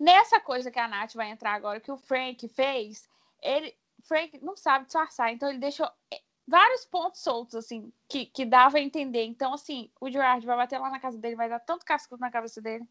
Nessa 0.00 0.40
coisa 0.40 0.70
que 0.70 0.78
a 0.78 0.88
Nath 0.88 1.14
vai 1.14 1.30
entrar 1.30 1.52
agora, 1.52 1.80
que 1.80 1.92
o 1.92 1.98
Frank 1.98 2.48
fez, 2.48 3.08
ele. 3.42 3.74
Frank 4.04 4.38
não 4.42 4.56
sabe 4.56 4.84
disfarçar, 4.84 5.32
então 5.32 5.48
ele 5.48 5.58
deixou 5.58 5.90
eh, 6.12 6.20
vários 6.46 6.84
pontos 6.84 7.20
soltos, 7.22 7.56
assim, 7.56 7.92
que, 8.08 8.26
que 8.26 8.44
dava 8.44 8.78
a 8.78 8.80
entender. 8.80 9.24
Então, 9.24 9.52
assim, 9.52 9.90
o 10.00 10.08
Gerard 10.08 10.46
vai 10.46 10.56
bater 10.56 10.78
lá 10.78 10.90
na 10.90 11.00
casa 11.00 11.18
dele, 11.18 11.34
vai 11.34 11.48
dar 11.48 11.58
tanto 11.58 11.84
casco 11.84 12.16
na 12.18 12.30
cabeça 12.30 12.60
dele 12.60 12.86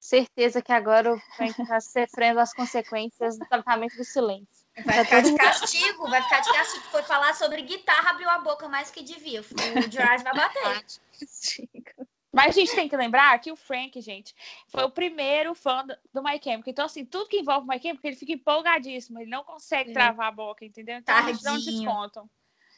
certeza 0.00 0.62
que 0.62 0.72
agora 0.72 1.14
o 1.14 1.20
Frank 1.36 1.60
está 1.60 1.80
sofrendo 1.80 2.40
as 2.40 2.52
consequências 2.52 3.38
do 3.38 3.46
tratamento 3.46 3.96
do 3.96 4.04
silêncio. 4.04 4.66
Vai 4.84 5.04
ficar 5.04 5.20
de 5.20 5.34
castigo, 5.34 6.08
vai 6.08 6.22
ficar 6.22 6.40
de 6.40 6.52
castigo. 6.52 6.84
Foi 6.84 7.02
falar 7.02 7.34
sobre 7.34 7.62
guitarra, 7.62 8.10
abriu 8.10 8.28
a 8.30 8.38
boca 8.38 8.68
mais 8.68 8.90
que 8.90 9.02
devia. 9.02 9.40
O 9.40 9.90
Gerard 9.90 10.22
vai 10.22 10.34
bater. 10.34 10.84
Mas 12.32 12.56
a 12.56 12.60
gente 12.60 12.74
tem 12.74 12.88
que 12.88 12.96
lembrar 12.96 13.38
que 13.40 13.50
o 13.50 13.56
Frank, 13.56 14.00
gente, 14.00 14.34
foi 14.68 14.84
o 14.84 14.90
primeiro 14.90 15.54
fã 15.54 15.84
do 16.12 16.22
My 16.22 16.38
Chemical. 16.42 16.70
Então, 16.70 16.84
assim, 16.84 17.04
tudo 17.04 17.28
que 17.28 17.38
envolve 17.38 17.66
o 17.66 17.68
My 17.68 17.80
Chemical, 17.80 18.02
ele 18.04 18.16
fica 18.16 18.32
empolgadíssimo. 18.32 19.18
Ele 19.18 19.30
não 19.30 19.42
consegue 19.42 19.92
travar 19.92 20.28
a 20.28 20.32
boca, 20.32 20.64
entendeu? 20.64 20.98
Então, 20.98 21.28
eles 21.28 21.42
não 21.42 21.56
descontam. 21.56 22.30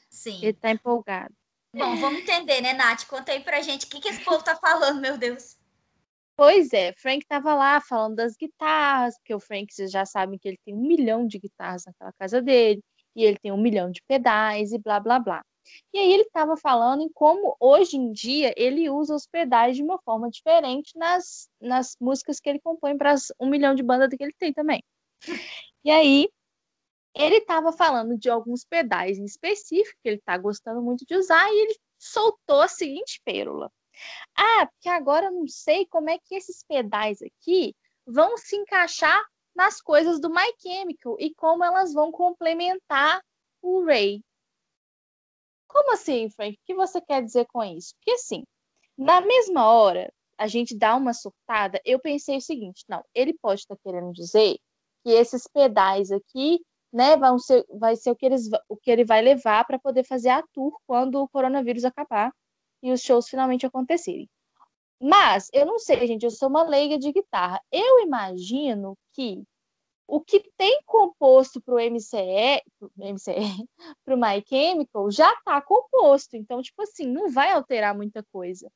Sim. 0.08 0.38
Ele 0.42 0.52
tá 0.54 0.70
empolgado. 0.70 1.34
Bom, 1.74 1.96
vamos 1.96 2.20
entender, 2.20 2.60
né, 2.60 2.72
Nath? 2.72 3.06
Conta 3.06 3.32
aí 3.32 3.40
pra 3.40 3.60
gente 3.60 3.86
o 3.86 3.88
que, 3.88 4.00
que 4.00 4.08
esse 4.08 4.24
povo 4.24 4.42
tá 4.42 4.56
falando, 4.56 5.00
meu 5.00 5.18
Deus. 5.18 5.56
Pois 6.40 6.72
é, 6.72 6.94
Frank 6.94 7.26
tava 7.26 7.54
lá 7.54 7.82
falando 7.82 8.16
das 8.16 8.34
guitarras, 8.34 9.14
porque 9.18 9.34
o 9.34 9.38
Frank, 9.38 9.70
vocês 9.74 9.90
já 9.90 10.06
sabem 10.06 10.38
que 10.38 10.48
ele 10.48 10.58
tem 10.64 10.74
um 10.74 10.80
milhão 10.80 11.26
de 11.26 11.38
guitarras 11.38 11.84
naquela 11.84 12.14
casa 12.14 12.40
dele, 12.40 12.82
e 13.14 13.24
ele 13.24 13.38
tem 13.38 13.52
um 13.52 13.60
milhão 13.60 13.90
de 13.90 14.00
pedais 14.08 14.72
e 14.72 14.78
blá 14.78 14.98
blá 14.98 15.18
blá. 15.18 15.44
E 15.92 15.98
aí 15.98 16.10
ele 16.10 16.22
estava 16.22 16.56
falando 16.56 17.02
em 17.02 17.10
como 17.12 17.54
hoje 17.60 17.98
em 17.98 18.10
dia 18.10 18.54
ele 18.56 18.88
usa 18.88 19.14
os 19.14 19.26
pedais 19.26 19.76
de 19.76 19.82
uma 19.82 20.00
forma 20.00 20.30
diferente 20.30 20.96
nas, 20.96 21.46
nas 21.60 21.94
músicas 22.00 22.40
que 22.40 22.48
ele 22.48 22.60
compõe 22.60 22.96
para 22.96 23.14
um 23.38 23.46
milhão 23.46 23.74
de 23.74 23.82
bandas 23.82 24.08
que 24.08 24.24
ele 24.24 24.34
tem 24.38 24.50
também. 24.50 24.82
E 25.84 25.90
aí 25.90 26.26
ele 27.14 27.36
estava 27.36 27.70
falando 27.70 28.16
de 28.16 28.30
alguns 28.30 28.64
pedais 28.64 29.18
em 29.18 29.26
específico 29.26 29.98
que 30.02 30.08
ele 30.08 30.16
está 30.16 30.38
gostando 30.38 30.80
muito 30.80 31.04
de 31.04 31.14
usar 31.16 31.46
e 31.52 31.64
ele 31.64 31.78
soltou 31.98 32.62
a 32.62 32.68
seguinte 32.68 33.20
pérola. 33.26 33.70
Ah, 34.36 34.66
porque 34.66 34.88
agora 34.88 35.26
eu 35.26 35.32
não 35.32 35.46
sei 35.48 35.86
como 35.86 36.10
é 36.10 36.18
que 36.18 36.34
esses 36.34 36.62
pedais 36.64 37.20
aqui 37.22 37.74
vão 38.06 38.36
se 38.36 38.56
encaixar 38.56 39.20
nas 39.54 39.80
coisas 39.80 40.20
do 40.20 40.30
My 40.30 40.52
Chemical 40.58 41.16
e 41.18 41.34
como 41.34 41.64
elas 41.64 41.92
vão 41.92 42.10
complementar 42.10 43.22
o 43.62 43.84
Ray. 43.84 44.22
Como 45.66 45.92
assim, 45.92 46.28
Frank? 46.30 46.54
O 46.54 46.66
que 46.66 46.74
você 46.74 47.00
quer 47.00 47.22
dizer 47.22 47.46
com 47.46 47.62
isso? 47.62 47.94
Porque 47.96 48.12
assim, 48.12 48.44
na 48.96 49.20
mesma 49.20 49.70
hora, 49.70 50.12
a 50.36 50.46
gente 50.46 50.76
dá 50.76 50.96
uma 50.96 51.12
surtada, 51.12 51.80
eu 51.84 52.00
pensei 52.00 52.38
o 52.38 52.40
seguinte, 52.40 52.84
não, 52.88 53.04
ele 53.14 53.34
pode 53.34 53.60
estar 53.60 53.76
querendo 53.84 54.12
dizer 54.12 54.58
que 55.04 55.10
esses 55.10 55.46
pedais 55.46 56.10
aqui, 56.10 56.60
né, 56.92 57.16
vão 57.16 57.38
ser, 57.38 57.64
vai 57.78 57.94
ser 57.96 58.10
o 58.10 58.16
que, 58.16 58.26
eles, 58.26 58.48
o 58.68 58.76
que 58.76 58.90
ele 58.90 59.04
vai 59.04 59.22
levar 59.22 59.64
para 59.66 59.78
poder 59.78 60.04
fazer 60.04 60.30
a 60.30 60.42
tour 60.54 60.76
quando 60.86 61.16
o 61.22 61.28
coronavírus 61.28 61.84
acabar 61.84 62.32
e 62.82 62.92
os 62.92 63.00
shows 63.00 63.28
finalmente 63.28 63.66
acontecerem. 63.66 64.28
Mas 65.00 65.48
eu 65.52 65.64
não 65.64 65.78
sei, 65.78 66.06
gente, 66.06 66.24
eu 66.24 66.30
sou 66.30 66.48
uma 66.48 66.62
leiga 66.62 66.98
de 66.98 67.10
guitarra. 67.12 67.60
Eu 67.72 68.00
imagino 68.00 68.96
que 69.14 69.42
o 70.06 70.20
que 70.20 70.50
tem 70.56 70.80
composto 70.84 71.60
para 71.60 71.74
o 71.74 71.80
MCE, 71.80 72.62
para 74.04 74.14
o 74.14 74.18
My 74.20 74.44
Chemical, 74.46 75.10
já 75.10 75.32
está 75.32 75.60
composto. 75.62 76.36
Então, 76.36 76.60
tipo 76.60 76.82
assim, 76.82 77.06
não 77.06 77.30
vai 77.30 77.52
alterar 77.52 77.94
muita 77.96 78.22
coisa. 78.32 78.70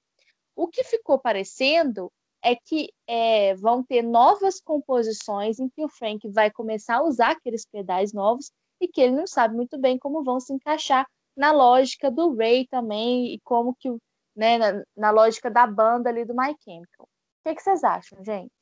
O 0.56 0.68
que 0.68 0.84
ficou 0.84 1.18
parecendo 1.18 2.11
é 2.42 2.54
que 2.54 2.90
é, 3.06 3.54
vão 3.56 3.82
ter 3.82 4.02
novas 4.02 4.61
composições 4.61 5.58
em 5.58 5.68
que 5.68 5.84
o 5.84 5.88
Frank 5.88 6.28
vai 6.28 6.50
começar 6.50 6.99
a 6.99 7.02
usar 7.02 7.32
aqueles 7.32 7.66
pedais 7.66 8.12
novos 8.12 8.52
e 8.80 8.87
que 8.87 9.00
ele 9.00 9.16
não 9.16 9.26
sabe 9.26 9.56
muito 9.56 9.78
bem 9.78 9.99
como 9.99 10.23
vão 10.23 10.38
se 10.38 10.52
encaixar 10.52 11.06
na 11.37 11.53
lógica 11.53 12.11
do 12.11 12.35
Ray 12.37 12.67
também 12.67 13.35
e 13.35 13.41
como 13.41 13.75
que, 13.75 13.88
né, 14.37 14.59
na, 14.59 14.85
na 14.97 15.11
lógica 15.11 15.50
da 15.50 15.67
banda 15.67 16.11
ali 16.11 16.25
do 16.25 16.35
My 16.35 16.55
Chemical. 16.62 17.07
O 17.07 17.49
que, 17.49 17.55
que 17.55 17.62
vocês 17.62 17.85
acham, 17.85 18.25
gente? 18.25 18.53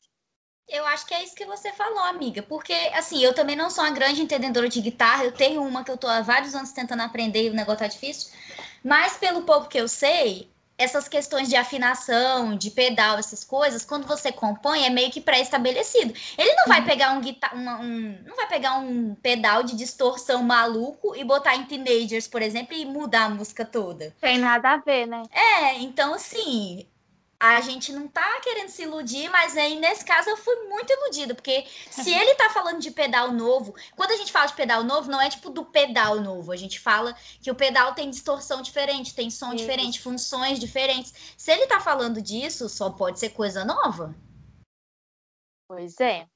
Eu 0.69 0.87
acho 0.87 1.07
que 1.07 1.15
é 1.15 1.23
isso 1.23 1.35
que 1.35 1.45
você 1.45 1.73
falou, 1.73 2.01
amiga. 2.05 2.43
Porque, 2.43 2.73
assim, 2.95 3.23
eu 3.23 3.35
também 3.35 3.57
não 3.57 3.69
sou 3.69 3.85
uma 3.85 3.91
grande 3.91 4.23
entendedora 4.23 4.69
de 4.69 4.81
guitarra. 4.81 5.25
Eu 5.25 5.33
tenho 5.33 5.63
uma 5.63 5.85
que 5.85 5.91
eu 5.91 5.97
tô 5.97 6.07
há 6.07 6.21
vários 6.23 6.55
anos 6.55 6.73
tentando 6.73 7.03
aprender 7.03 7.47
e 7.47 7.51
o 7.51 7.55
negócio 7.55 7.81
tá 7.81 7.87
difícil. 7.87 8.33
Mas, 8.83 9.17
pelo 9.17 9.43
pouco 9.43 9.69
que 9.69 9.79
eu 9.79 9.89
sei, 9.89 10.52
essas 10.77 11.09
questões 11.09 11.49
de 11.49 11.57
afinação, 11.57 12.57
de 12.57 12.71
pedal, 12.71 13.19
essas 13.19 13.45
coisas, 13.45 13.85
quando 13.85 14.07
você 14.07 14.33
compõe, 14.33 14.85
é 14.85 14.91
meio 14.91 15.11
que 15.11 15.21
pré-estabelecido. 15.21 16.15
Ele 16.37 16.55
não 16.55 16.67
vai 16.67 16.81
uhum. 16.81 16.87
pegar 16.87 17.13
um, 17.13 17.21
guitar 17.21 17.55
uma, 17.55 17.81
um, 17.81 18.19
não 18.27 18.37
vai 18.37 18.47
pegar 18.49 18.79
um 18.79 19.15
pedal 19.15 19.63
de 19.63 19.77
distorção 19.77 20.43
maluco 20.43 21.15
e 21.17 21.25
botar 21.25 21.55
em 21.57 21.65
Teenagers, 21.65 22.27
por 22.27 22.43
exemplo, 22.43 22.75
e 22.75 22.85
mudar 22.85 23.25
a 23.25 23.31
música 23.31 23.65
toda. 23.65 24.15
Tem 24.21 24.39
nada 24.39 24.73
a 24.73 24.77
ver, 24.79 25.07
né? 25.07 25.23
É, 25.31 25.79
então 25.79 26.15
assim, 26.15 26.87
a 27.43 27.61
gente 27.61 27.93
não 27.93 28.07
tá 28.07 28.41
querendo 28.41 28.69
se 28.69 28.85
iludir, 28.85 29.29
mas 29.29 29.57
aí 29.57 29.75
nesse 29.75 30.05
caso 30.05 30.31
eu 30.31 30.37
fui 30.37 30.55
muito 30.69 30.93
iludida, 30.93 31.35
porque 31.35 31.67
se 31.91 32.15
ele 32.15 32.37
tá 32.37 32.49
falando 32.51 32.79
de 32.79 32.93
pedal 32.93 33.33
novo, 33.33 33.75
quando 33.97 34.13
a 34.13 34.17
gente 34.17 34.31
fala 34.31 34.47
de 34.47 34.55
pedal 34.55 34.85
novo, 34.85 35.11
não 35.11 35.21
é 35.21 35.29
tipo 35.29 35.51
do 35.51 35.65
pedal 35.65 36.21
novo, 36.21 36.53
a 36.53 36.57
gente 36.57 36.79
fala 36.79 37.17
que 37.43 37.51
o 37.51 37.55
pedal 37.55 37.97
tem 37.97 38.09
distorção 38.09 38.63
diferente, 38.63 39.13
tem 39.13 39.29
som 39.29 39.49
Isso. 39.49 39.57
diferente, 39.57 40.01
funções 40.01 40.61
diferentes. 40.61 41.13
Se 41.37 41.51
ele 41.51 41.67
tá 41.67 41.81
falando 41.81 42.23
disso, 42.23 42.69
só 42.69 42.91
pode 42.91 43.19
ser 43.19 43.31
coisa 43.31 43.65
nova. 43.65 44.15
Pois 45.67 45.99
é. 45.99 46.29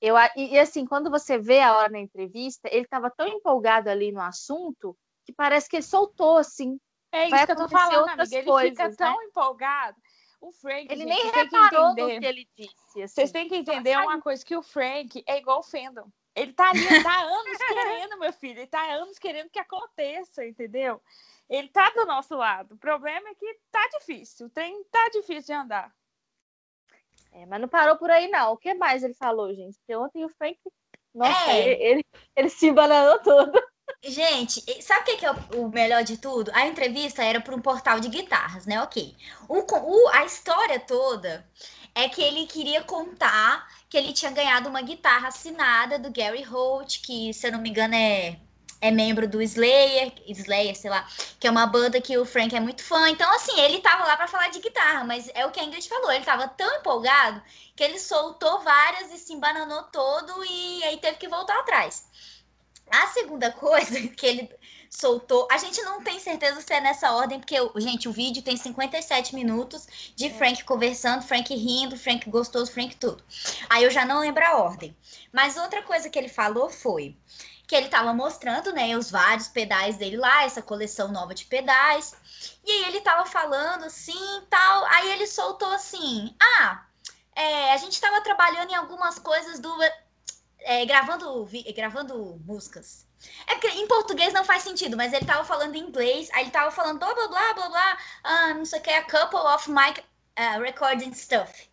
Eu, 0.00 0.16
e, 0.34 0.54
e 0.54 0.58
assim, 0.58 0.86
quando 0.86 1.10
você 1.10 1.36
vê 1.36 1.60
a 1.60 1.76
hora 1.76 1.90
na 1.90 1.98
entrevista, 1.98 2.70
ele 2.72 2.84
estava 2.84 3.10
tão 3.10 3.28
empolgado 3.28 3.90
ali 3.90 4.10
no 4.10 4.20
assunto 4.20 4.96
que 5.26 5.32
parece 5.32 5.68
que 5.68 5.76
ele 5.76 5.82
soltou 5.82 6.38
assim. 6.38 6.80
É 7.12 7.28
isso 7.28 7.46
que 7.46 7.52
eu 7.52 7.56
tô 7.56 7.68
falando, 7.68 8.08
amiga. 8.08 8.36
Ele 8.36 8.46
coisas, 8.46 8.70
fica 8.70 8.96
tão 8.96 9.18
né? 9.18 9.24
empolgado 9.26 9.96
o 10.48 10.52
Frank, 10.52 10.86
ele 10.90 11.02
gente, 11.02 11.08
nem 11.08 11.30
reparou 11.30 11.94
no 11.94 11.94
que 11.94 12.26
ele 12.26 12.48
disse. 12.56 13.02
Assim. 13.02 13.06
Vocês 13.06 13.32
têm 13.32 13.48
que 13.48 13.56
entender 13.56 13.96
uma 13.96 14.20
coisa, 14.20 14.44
que 14.44 14.56
o 14.56 14.62
Frank 14.62 15.22
é 15.26 15.38
igual 15.38 15.60
o 15.60 15.62
Fandom. 15.62 16.08
Ele 16.34 16.52
tá 16.52 16.70
ali, 16.70 17.02
tá 17.02 17.20
anos 17.22 17.58
querendo, 17.58 18.18
meu 18.18 18.32
filho. 18.32 18.58
Ele 18.58 18.66
tá 18.66 18.82
anos 18.92 19.18
querendo 19.18 19.50
que 19.50 19.58
aconteça, 19.58 20.44
entendeu? 20.44 21.00
Ele 21.48 21.68
tá 21.68 21.90
do 21.90 22.04
nosso 22.04 22.34
lado. 22.36 22.74
O 22.74 22.78
problema 22.78 23.28
é 23.28 23.34
que 23.34 23.58
tá 23.70 23.88
difícil. 23.98 24.46
O 24.46 24.50
trem 24.50 24.84
tá 24.90 25.08
difícil 25.10 25.46
de 25.46 25.52
andar. 25.52 25.94
É, 27.32 27.46
mas 27.46 27.60
não 27.60 27.68
parou 27.68 27.96
por 27.96 28.10
aí, 28.10 28.28
não. 28.28 28.52
O 28.52 28.56
que 28.56 28.74
mais 28.74 29.02
ele 29.02 29.14
falou, 29.14 29.52
gente? 29.54 29.78
Porque 29.78 29.96
ontem 29.96 30.24
o 30.24 30.28
Frank. 30.28 30.58
Nossa, 31.14 31.50
é. 31.52 31.68
ele, 31.68 31.82
ele, 31.82 32.04
ele 32.36 32.48
se 32.48 32.66
embananou 32.66 33.18
todo. 33.20 33.52
Gente, 34.02 34.60
sabe 34.82 35.12
o 35.12 35.16
que, 35.16 35.24
é 35.26 35.30
o 35.56 35.68
melhor 35.68 36.04
de 36.04 36.16
tudo? 36.16 36.50
A 36.54 36.66
entrevista 36.66 37.22
era 37.22 37.40
para 37.40 37.54
um 37.54 37.60
portal 37.60 38.00
de 38.00 38.08
guitarras, 38.08 38.66
né? 38.66 38.82
Ok. 38.82 39.16
O, 39.48 39.60
o, 39.60 40.08
a 40.08 40.24
história 40.24 40.78
toda 40.80 41.46
é 41.94 42.08
que 42.08 42.22
ele 42.22 42.46
queria 42.46 42.82
contar 42.82 43.66
que 43.88 43.96
ele 43.96 44.12
tinha 44.12 44.30
ganhado 44.30 44.68
uma 44.68 44.82
guitarra 44.82 45.28
assinada 45.28 45.98
do 45.98 46.10
Gary 46.10 46.42
Holt, 46.42 47.00
que, 47.00 47.32
se 47.32 47.46
eu 47.46 47.52
não 47.52 47.60
me 47.60 47.70
engano, 47.70 47.94
é, 47.94 48.38
é 48.80 48.90
membro 48.90 49.26
do 49.28 49.40
Slayer, 49.40 50.12
Slayer, 50.26 50.76
sei 50.76 50.90
lá, 50.90 51.06
que 51.40 51.46
é 51.46 51.50
uma 51.50 51.66
banda 51.66 52.00
que 52.00 52.18
o 52.18 52.24
Frank 52.26 52.54
é 52.54 52.60
muito 52.60 52.82
fã. 52.82 53.08
Então, 53.08 53.30
assim, 53.34 53.58
ele 53.60 53.80
tava 53.80 54.04
lá 54.04 54.16
para 54.16 54.28
falar 54.28 54.50
de 54.50 54.58
guitarra, 54.58 55.04
mas 55.04 55.30
é 55.34 55.46
o 55.46 55.50
que 55.50 55.60
a 55.60 55.64
Ingrid 55.64 55.88
falou, 55.88 56.12
ele 56.12 56.24
tava 56.24 56.48
tão 56.48 56.70
empolgado 56.76 57.40
que 57.76 57.82
ele 57.82 57.98
soltou 57.98 58.60
várias 58.60 59.12
e 59.12 59.18
se 59.18 59.32
embananou 59.32 59.84
todo 59.84 60.44
e 60.44 60.84
aí 60.84 60.98
teve 60.98 61.16
que 61.16 61.28
voltar 61.28 61.58
atrás. 61.60 62.04
A 62.90 63.06
segunda 63.08 63.50
coisa 63.50 64.00
que 64.08 64.26
ele 64.26 64.50
soltou, 64.90 65.48
a 65.50 65.58
gente 65.58 65.82
não 65.82 66.02
tem 66.02 66.20
certeza 66.20 66.60
se 66.60 66.72
é 66.72 66.80
nessa 66.80 67.12
ordem, 67.12 67.40
porque, 67.40 67.56
gente, 67.76 68.08
o 68.08 68.12
vídeo 68.12 68.42
tem 68.42 68.56
57 68.56 69.34
minutos 69.34 70.12
de 70.14 70.26
é. 70.26 70.30
Frank 70.30 70.62
conversando, 70.64 71.22
Frank 71.22 71.52
rindo, 71.54 71.96
Frank 71.96 72.28
gostoso, 72.30 72.70
Frank 72.70 72.96
tudo. 72.96 73.22
Aí 73.68 73.82
eu 73.82 73.90
já 73.90 74.04
não 74.04 74.20
lembro 74.20 74.44
a 74.44 74.56
ordem. 74.58 74.96
Mas 75.32 75.56
outra 75.56 75.82
coisa 75.82 76.08
que 76.08 76.18
ele 76.18 76.28
falou 76.28 76.70
foi 76.70 77.16
que 77.66 77.74
ele 77.74 77.86
estava 77.86 78.12
mostrando, 78.12 78.72
né, 78.72 78.96
os 78.96 79.10
vários 79.10 79.48
pedais 79.48 79.96
dele 79.96 80.16
lá, 80.16 80.44
essa 80.44 80.62
coleção 80.62 81.08
nova 81.10 81.34
de 81.34 81.46
pedais. 81.46 82.14
E 82.64 82.70
aí 82.70 82.84
ele 82.84 82.98
estava 82.98 83.24
falando 83.26 83.84
assim, 83.84 84.42
tal. 84.50 84.84
Aí 84.86 85.10
ele 85.12 85.26
soltou 85.26 85.70
assim: 85.72 86.34
"Ah, 86.40 86.84
é, 87.34 87.72
a 87.72 87.76
gente 87.78 87.94
estava 87.94 88.20
trabalhando 88.20 88.70
em 88.70 88.74
algumas 88.74 89.18
coisas 89.18 89.58
do 89.58 89.74
é, 90.64 90.84
gravando, 90.84 91.46
gravando 91.74 92.40
músicas. 92.44 93.06
É 93.46 93.54
porque 93.54 93.68
em 93.68 93.86
português 93.86 94.32
não 94.32 94.44
faz 94.44 94.62
sentido, 94.62 94.96
mas 94.96 95.12
ele 95.12 95.24
tava 95.24 95.44
falando 95.44 95.76
em 95.76 95.80
inglês, 95.80 96.28
aí 96.32 96.42
ele 96.42 96.50
tava 96.50 96.70
falando 96.70 96.98
blá 96.98 97.14
blá 97.14 97.28
blá 97.28 97.54
blá 97.54 97.68
blá, 97.68 97.98
ah, 98.22 98.54
não 98.54 98.64
sei 98.64 98.80
o 98.80 98.82
que, 98.82 98.90
a 98.90 99.04
couple 99.04 99.38
of 99.38 99.70
mic 99.70 100.00
uh, 100.38 100.60
recording 100.60 101.12
stuff. 101.12 101.70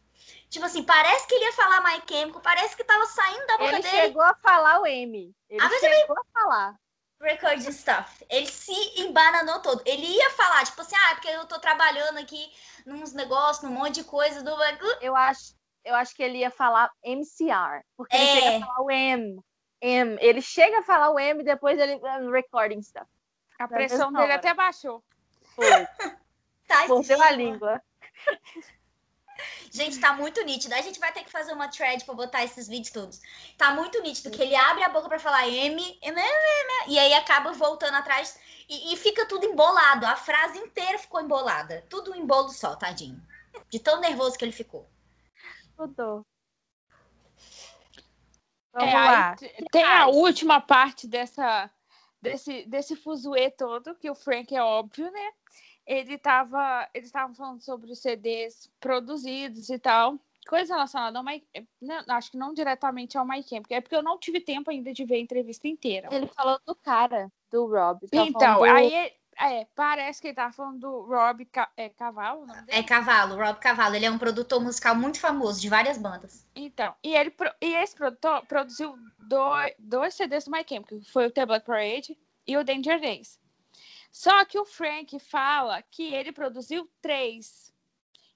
Tipo 0.49 0.65
assim, 0.65 0.83
parece 0.83 1.27
que 1.27 1.35
ele 1.35 1.45
ia 1.45 1.53
falar 1.53 1.81
My 1.81 2.01
Chemical, 2.07 2.41
parece 2.41 2.75
que 2.75 2.83
tava 2.83 3.05
saindo 3.05 3.47
da 3.47 3.57
boca 3.57 3.71
ele 3.71 3.81
dele. 3.81 3.95
Ele 3.95 4.07
chegou 4.07 4.21
a 4.21 4.35
falar 4.35 4.81
o 4.81 4.85
M. 4.85 5.33
Ele 5.49 5.61
ah, 5.61 5.69
chegou 5.79 6.17
a 6.17 6.23
falar. 6.33 6.75
Recording 7.21 7.71
stuff. 7.71 8.25
Ele 8.29 8.47
se 8.47 9.01
embananou 9.01 9.61
todo. 9.61 9.81
Ele 9.85 10.05
ia 10.05 10.29
falar, 10.31 10.65
tipo 10.65 10.81
assim, 10.81 10.95
ah, 10.95 11.11
é 11.11 11.13
porque 11.13 11.29
eu 11.29 11.45
tô 11.45 11.57
trabalhando 11.59 12.17
aqui 12.17 12.51
nos 12.85 13.13
negócios, 13.13 13.63
num 13.63 13.73
monte 13.73 13.95
de 13.95 14.03
coisa 14.03 14.43
do. 14.43 14.51
Eu 14.99 15.15
acho, 15.15 15.53
eu 15.83 15.95
acho 15.95 16.15
que 16.15 16.23
ele 16.23 16.39
ia 16.39 16.51
falar 16.51 16.91
MCR, 17.03 17.83
porque 17.97 18.15
é. 18.15 18.21
ele 18.21 18.41
chega 18.41 18.49
a 18.49 18.53
é. 18.53 18.59
falar 18.59 18.81
o 18.81 18.91
M. 18.91 19.43
M. 19.81 20.17
Ele 20.21 20.41
chega 20.41 20.79
a 20.79 20.83
falar 20.83 21.09
o 21.09 21.19
M 21.19 21.41
e 21.41 21.45
depois 21.45 21.79
ele 21.79 21.95
uh, 21.95 22.31
recording 22.31 22.81
stuff. 22.81 23.07
A 23.59 23.67
pressão 23.67 24.11
dele 24.11 24.33
até 24.33 24.53
baixou. 24.53 25.03
Foi. 25.55 25.65
Mordeu 26.87 27.21
a 27.21 27.31
língua. 27.31 27.81
Gente, 29.71 29.99
tá 29.99 30.13
muito 30.13 30.43
nítido. 30.43 30.75
A 30.75 30.81
gente 30.81 30.99
vai 30.99 31.11
ter 31.11 31.23
que 31.23 31.31
fazer 31.31 31.53
uma 31.53 31.67
thread 31.67 32.03
pra 32.03 32.13
botar 32.13 32.43
esses 32.43 32.67
vídeos 32.67 32.91
todos. 32.91 33.21
Tá 33.57 33.71
muito 33.71 34.01
nítido 34.01 34.29
que 34.29 34.41
ele 34.41 34.55
abre 34.55 34.83
a 34.83 34.89
boca 34.89 35.09
para 35.09 35.19
falar 35.19 35.47
M, 35.47 35.81
M, 35.81 35.99
M, 36.01 36.19
M, 36.19 36.93
e 36.93 36.99
aí 36.99 37.13
acaba 37.13 37.51
voltando 37.53 37.95
atrás 37.95 38.39
e, 38.69 38.93
e, 38.93 38.97
fica 38.97 39.25
tudo 39.25 39.45
embolado. 39.45 40.05
A 40.05 40.15
frase 40.15 40.57
inteira 40.57 40.97
ficou 40.99 41.21
embolada. 41.21 41.85
Tudo 41.89 42.11
um 42.11 42.15
embolo 42.15 42.49
só, 42.49 42.75
tadinho. 42.75 43.21
De 43.69 43.79
tão 43.79 43.99
nervoso 43.99 44.37
que 44.37 44.45
ele 44.45 44.51
ficou. 44.51 44.87
Mudou. 45.81 46.23
Vamos 48.71 48.93
é, 48.93 48.93
lá. 48.93 49.35
Tem 49.71 49.83
a 49.83 50.05
última 50.05 50.61
parte 50.61 51.07
dessa, 51.07 51.71
desse, 52.21 52.65
desse 52.67 52.95
fuzuê 52.95 53.49
todo, 53.49 53.95
que 53.95 54.09
o 54.09 54.13
Frank 54.13 54.55
é 54.55 54.61
óbvio, 54.61 55.11
né? 55.11 55.31
Ele 55.85 56.19
tava, 56.19 56.87
eles 56.93 57.07
estavam 57.07 57.33
falando 57.33 57.61
sobre 57.61 57.91
os 57.91 57.99
CDs 57.99 58.71
produzidos 58.79 59.69
e 59.69 59.79
tal. 59.79 60.19
Coisa 60.47 60.75
relacionada 60.75 61.17
ao 61.17 61.25
Mike. 61.25 61.47
Não, 61.81 62.03
acho 62.09 62.29
que 62.29 62.37
não 62.37 62.53
diretamente 62.53 63.17
ao 63.17 63.25
Mike 63.25 63.61
porque 63.61 63.73
é 63.73 63.81
porque 63.81 63.95
eu 63.95 64.03
não 64.03 64.19
tive 64.19 64.39
tempo 64.39 64.69
ainda 64.69 64.93
de 64.93 65.03
ver 65.03 65.15
a 65.15 65.19
entrevista 65.19 65.67
inteira. 65.67 66.09
Ele 66.11 66.27
falou 66.27 66.59
do 66.65 66.75
cara, 66.75 67.31
do 67.51 67.65
Rob. 67.65 68.07
Então, 68.11 68.63
aí 68.63 69.11
é, 69.39 69.65
parece 69.75 70.21
que 70.21 70.27
ele 70.27 70.35
tá 70.35 70.51
falando 70.51 70.79
do 70.79 71.01
Rob 71.01 71.47
é, 71.77 71.89
Cavalo. 71.89 72.45
É 72.67 72.83
Cavalo, 72.83 73.35
Rob 73.35 73.59
Cavalo. 73.59 73.95
Ele 73.95 74.05
é 74.05 74.11
um 74.11 74.17
produtor 74.17 74.61
musical 74.61 74.95
muito 74.95 75.19
famoso, 75.19 75.59
de 75.59 75.69
várias 75.69 75.97
bandas. 75.97 76.45
Então, 76.55 76.93
e, 77.03 77.15
ele, 77.15 77.33
e 77.61 77.73
esse 77.75 77.95
produtor 77.95 78.45
produziu 78.45 78.95
dois, 79.19 79.73
dois 79.79 80.13
CDs 80.13 80.45
do 80.45 80.51
My 80.51 80.65
Chemical, 80.67 80.99
que 80.99 81.11
foi 81.11 81.27
o 81.27 81.31
The 81.31 81.45
Black 81.45 81.65
Parade 81.65 82.17
e 82.45 82.57
o 82.57 82.63
Danger 82.63 82.99
Days. 82.99 83.39
Só 84.11 84.43
que 84.45 84.59
o 84.59 84.65
Frank 84.65 85.17
fala 85.19 85.81
que 85.81 86.13
ele 86.13 86.31
produziu 86.31 86.89
três. 87.01 87.73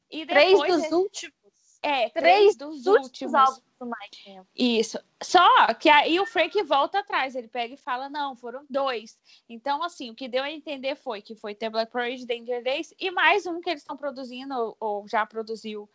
E 0.10 0.26
três 0.26 0.58
dos 0.58 0.84
ele... 0.84 0.96
últimos? 0.96 1.45
É, 1.86 2.10
três, 2.10 2.56
três 2.56 2.56
dos 2.56 2.88
últimos. 2.88 3.32
últimos 3.32 3.64
do 3.80 3.86
Mike. 3.86 4.42
Isso. 4.56 4.98
Só 5.22 5.72
que 5.76 5.88
aí 5.88 6.20
o 6.20 6.26
Frank 6.26 6.60
volta 6.64 6.98
atrás, 6.98 7.36
ele 7.36 7.48
pega 7.48 7.76
e 7.76 7.78
fala: 7.78 8.10
não, 8.10 8.36
foram 8.36 8.66
dois. 8.68 9.20
Então, 9.48 9.84
assim, 9.84 10.10
o 10.10 10.16
que 10.16 10.28
deu 10.28 10.42
a 10.42 10.50
entender 10.50 10.96
foi 10.96 11.22
que 11.22 11.36
foi 11.36 11.54
The 11.54 11.70
Black 11.70 11.92
Parade, 11.92 12.26
Danger 12.26 12.64
Days 12.64 12.92
e 13.00 13.12
mais 13.12 13.46
um 13.46 13.62
que 13.62 13.70
eles 13.70 13.84
estão 13.84 13.96
produzindo, 13.96 14.56
ou, 14.56 14.78
ou, 14.80 15.08
já 15.08 15.28
produziu. 15.28 15.88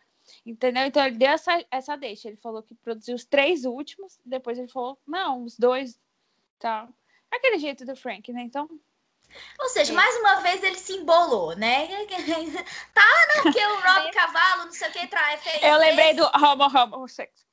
Entendeu? 0.45 0.85
Então 0.85 1.05
ele 1.05 1.17
deu 1.17 1.29
essa, 1.29 1.61
essa 1.69 1.97
deixa. 1.97 2.29
Ele 2.29 2.37
falou 2.37 2.63
que 2.63 2.73
produziu 2.73 3.13
os 3.13 3.25
três 3.25 3.65
últimos, 3.65 4.17
depois 4.23 4.57
ele 4.57 4.69
falou: 4.69 4.97
não, 5.05 5.43
os 5.43 5.57
dois. 5.57 5.99
Tá. 6.57 6.87
Aquele 7.29 7.57
jeito 7.59 7.83
do 7.85 7.97
Frank, 7.97 8.31
né? 8.31 8.43
Então, 8.43 8.69
ou 9.59 9.69
seja, 9.69 9.93
mais 9.93 10.15
uma 10.17 10.41
vez 10.41 10.63
ele 10.63 10.77
se 10.77 10.93
embolou, 10.93 11.55
né? 11.55 11.87
tá, 12.93 13.03
não, 13.35 13.43
porque 13.43 13.65
o 13.65 13.75
Rob 13.75 14.11
Cavalo, 14.11 14.65
não 14.65 14.71
sei 14.71 14.89
o 14.89 14.91
que, 14.91 15.07
traz. 15.07 15.41
Fez 15.43 15.63
eu 15.63 15.77
lembrei 15.77 16.13
do 16.13 16.23
homo 16.23 16.63
homo 16.95 17.07
sexo. 17.07 17.45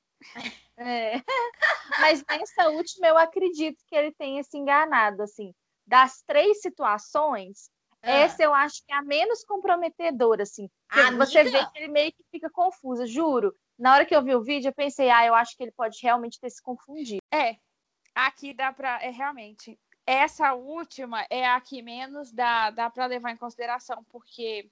É. 0.77 1.23
Mas 2.01 2.25
nessa 2.29 2.69
última 2.69 3.07
eu 3.07 3.19
acredito 3.19 3.83
que 3.87 3.97
ele 3.97 4.13
tenha 4.13 4.43
se 4.43 4.57
enganado, 4.57 5.23
assim. 5.23 5.53
Das 5.87 6.23
três 6.27 6.61
situações, 6.61 7.71
ah. 8.03 8.11
essa 8.11 8.43
eu 8.43 8.55
acho 8.55 8.85
que 8.87 8.93
é 8.93 8.97
a 8.97 9.03
menos 9.03 9.45
comprometedora, 9.45 10.43
assim. 10.43 10.69
você 11.17 11.45
vê 11.45 11.65
que 11.67 11.79
ele 11.79 11.89
meio 11.89 12.13
que 12.13 12.25
fica 12.31 12.51
confuso, 12.51 13.07
juro. 13.07 13.55
Na 13.79 13.95
hora 13.95 14.05
que 14.05 14.15
eu 14.15 14.23
vi 14.23 14.35
o 14.35 14.43
vídeo, 14.43 14.69
eu 14.69 14.75
pensei, 14.75 15.09
ah, 15.09 15.25
eu 15.25 15.35
acho 15.35 15.57
que 15.57 15.63
ele 15.63 15.73
pode 15.73 15.99
realmente 16.03 16.41
ter 16.41 16.51
se 16.51 16.61
confundido. 16.61 17.23
É, 17.33 17.57
aqui 18.15 18.53
dá 18.53 18.73
pra. 18.73 19.03
É 19.03 19.11
realmente. 19.11 19.79
Essa 20.09 20.55
última 20.55 21.27
é 21.29 21.47
a 21.47 21.61
que 21.61 21.83
menos 21.83 22.33
dá, 22.33 22.71
dá 22.71 22.89
para 22.89 23.05
levar 23.05 23.31
em 23.31 23.37
consideração, 23.37 24.03
porque 24.09 24.71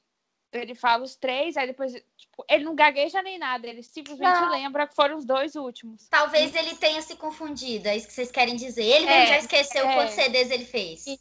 ele 0.50 0.74
fala 0.74 1.04
os 1.04 1.14
três, 1.14 1.58
aí 1.58 1.66
depois, 1.66 1.92
tipo, 1.92 2.42
ele 2.48 2.64
não 2.64 2.74
gagueja 2.74 3.20
nem 3.20 3.38
nada, 3.38 3.66
ele 3.66 3.82
simplesmente 3.82 4.40
não. 4.40 4.50
lembra 4.50 4.86
que 4.86 4.94
foram 4.94 5.18
os 5.18 5.26
dois 5.26 5.54
últimos. 5.54 6.08
Talvez 6.08 6.54
ele 6.54 6.74
tenha 6.76 7.02
se 7.02 7.16
confundido, 7.16 7.86
é 7.86 7.98
isso 7.98 8.06
que 8.06 8.14
vocês 8.14 8.30
querem 8.30 8.56
dizer. 8.56 8.82
Ele 8.82 9.04
é, 9.04 9.26
já 9.26 9.36
esqueceu 9.36 9.86
é. 9.86 9.94
quantos 9.94 10.14
CDs 10.14 10.50
ele 10.50 10.64
fez. 10.64 11.06
Isso. 11.06 11.20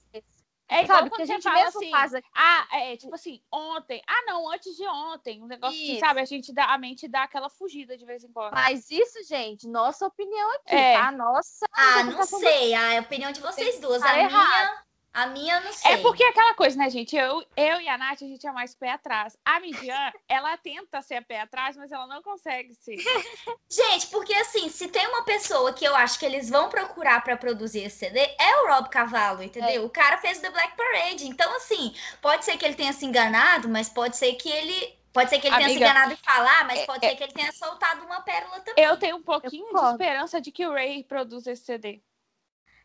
É 0.67 0.83
igual 0.83 0.97
sabe, 0.97 1.09
quando 1.09 1.21
a 1.21 1.25
gente 1.25 1.43
fala 1.43 1.67
assim, 1.67 1.91
faz 1.91 2.13
ah, 2.33 2.67
é, 2.71 2.97
tipo 2.97 3.13
assim, 3.13 3.39
ontem, 3.51 4.01
ah 4.07 4.23
não, 4.25 4.51
antes 4.51 4.75
de 4.75 4.83
ontem, 4.87 5.41
um 5.41 5.45
negócio 5.45 5.79
assim, 5.79 5.99
sabe, 5.99 6.21
a 6.21 6.25
gente 6.25 6.51
dá, 6.51 6.73
a 6.73 6.77
mente 6.77 7.07
dá 7.07 7.23
aquela 7.23 7.49
fugida 7.49 7.95
de 7.95 8.05
vez 8.05 8.23
em 8.23 8.31
quando. 8.31 8.53
Mas 8.53 8.89
isso, 8.89 9.23
gente, 9.27 9.67
nossa 9.67 10.07
opinião 10.07 10.55
aqui, 10.55 10.75
é. 10.75 10.97
tá? 10.97 11.11
Nossa. 11.11 11.65
Ah, 11.71 12.03
não 12.03 12.23
sei, 12.23 12.73
a 12.73 12.99
opinião 12.99 13.31
de 13.31 13.41
vocês 13.41 13.79
duas, 13.79 14.01
tá 14.01 14.09
a 14.09 14.19
errado. 14.19 14.31
minha 14.31 14.85
a 15.15 15.27
minha, 15.27 15.61
não 15.61 15.71
sei. 15.71 15.93
É 15.93 15.97
porque 15.99 16.21
é 16.21 16.27
aquela 16.27 16.53
coisa, 16.55 16.77
né, 16.77 16.89
gente? 16.89 17.15
Eu, 17.15 17.41
eu 17.55 17.79
e 17.79 17.87
a 17.87 17.97
Nath, 17.97 18.21
a 18.21 18.25
gente 18.25 18.45
é 18.45 18.51
mais 18.51 18.75
pé 18.75 18.91
atrás. 18.91 19.37
A 19.45 19.61
Midian, 19.61 20.11
ela 20.27 20.57
tenta 20.57 21.01
ser 21.01 21.23
pé 21.23 21.39
atrás, 21.39 21.77
mas 21.77 21.89
ela 21.89 22.05
não 22.05 22.21
consegue 22.21 22.73
ser. 22.73 22.97
gente, 23.71 24.07
porque 24.07 24.33
assim, 24.33 24.67
se 24.67 24.89
tem 24.89 25.07
uma 25.07 25.23
pessoa 25.23 25.71
que 25.71 25.85
eu 25.85 25.95
acho 25.95 26.19
que 26.19 26.25
eles 26.25 26.49
vão 26.49 26.67
procurar 26.67 27.23
para 27.23 27.37
produzir 27.37 27.83
esse 27.83 27.99
CD, 27.99 28.19
é 28.19 28.57
o 28.57 28.67
Rob 28.67 28.89
Cavalo, 28.89 29.41
entendeu? 29.41 29.69
É. 29.69 29.85
O 29.85 29.89
cara 29.89 30.17
fez 30.17 30.39
The 30.39 30.49
Black 30.49 30.75
Parade. 30.75 31.25
Então, 31.25 31.55
assim, 31.55 31.95
pode 32.21 32.43
ser 32.43 32.57
que 32.57 32.65
ele 32.65 32.75
tenha 32.75 32.91
se 32.91 33.05
enganado, 33.05 33.69
mas 33.69 33.87
pode 33.87 34.17
ser 34.17 34.33
que 34.33 34.49
ele 34.49 34.99
Pode 35.13 35.29
ser 35.29 35.39
que 35.39 35.47
ele 35.47 35.55
Amiga, 35.55 35.69
tenha 35.69 35.79
se 35.79 35.83
enganado 35.85 36.11
em 36.11 36.17
falar, 36.17 36.65
mas 36.65 36.79
é, 36.79 36.85
pode 36.85 37.05
é, 37.05 37.09
ser 37.09 37.15
que 37.15 37.23
ele 37.23 37.31
tenha 37.31 37.51
soltado 37.53 38.03
uma 38.03 38.19
pérola 38.19 38.59
também. 38.59 38.83
Eu 38.83 38.97
tenho 38.97 39.15
um 39.15 39.23
pouquinho 39.23 39.71
de 39.73 39.91
esperança 39.91 40.41
de 40.41 40.51
que 40.51 40.67
o 40.67 40.73
Ray 40.73 41.05
produza 41.05 41.53
esse 41.53 41.63
CD. 41.63 42.01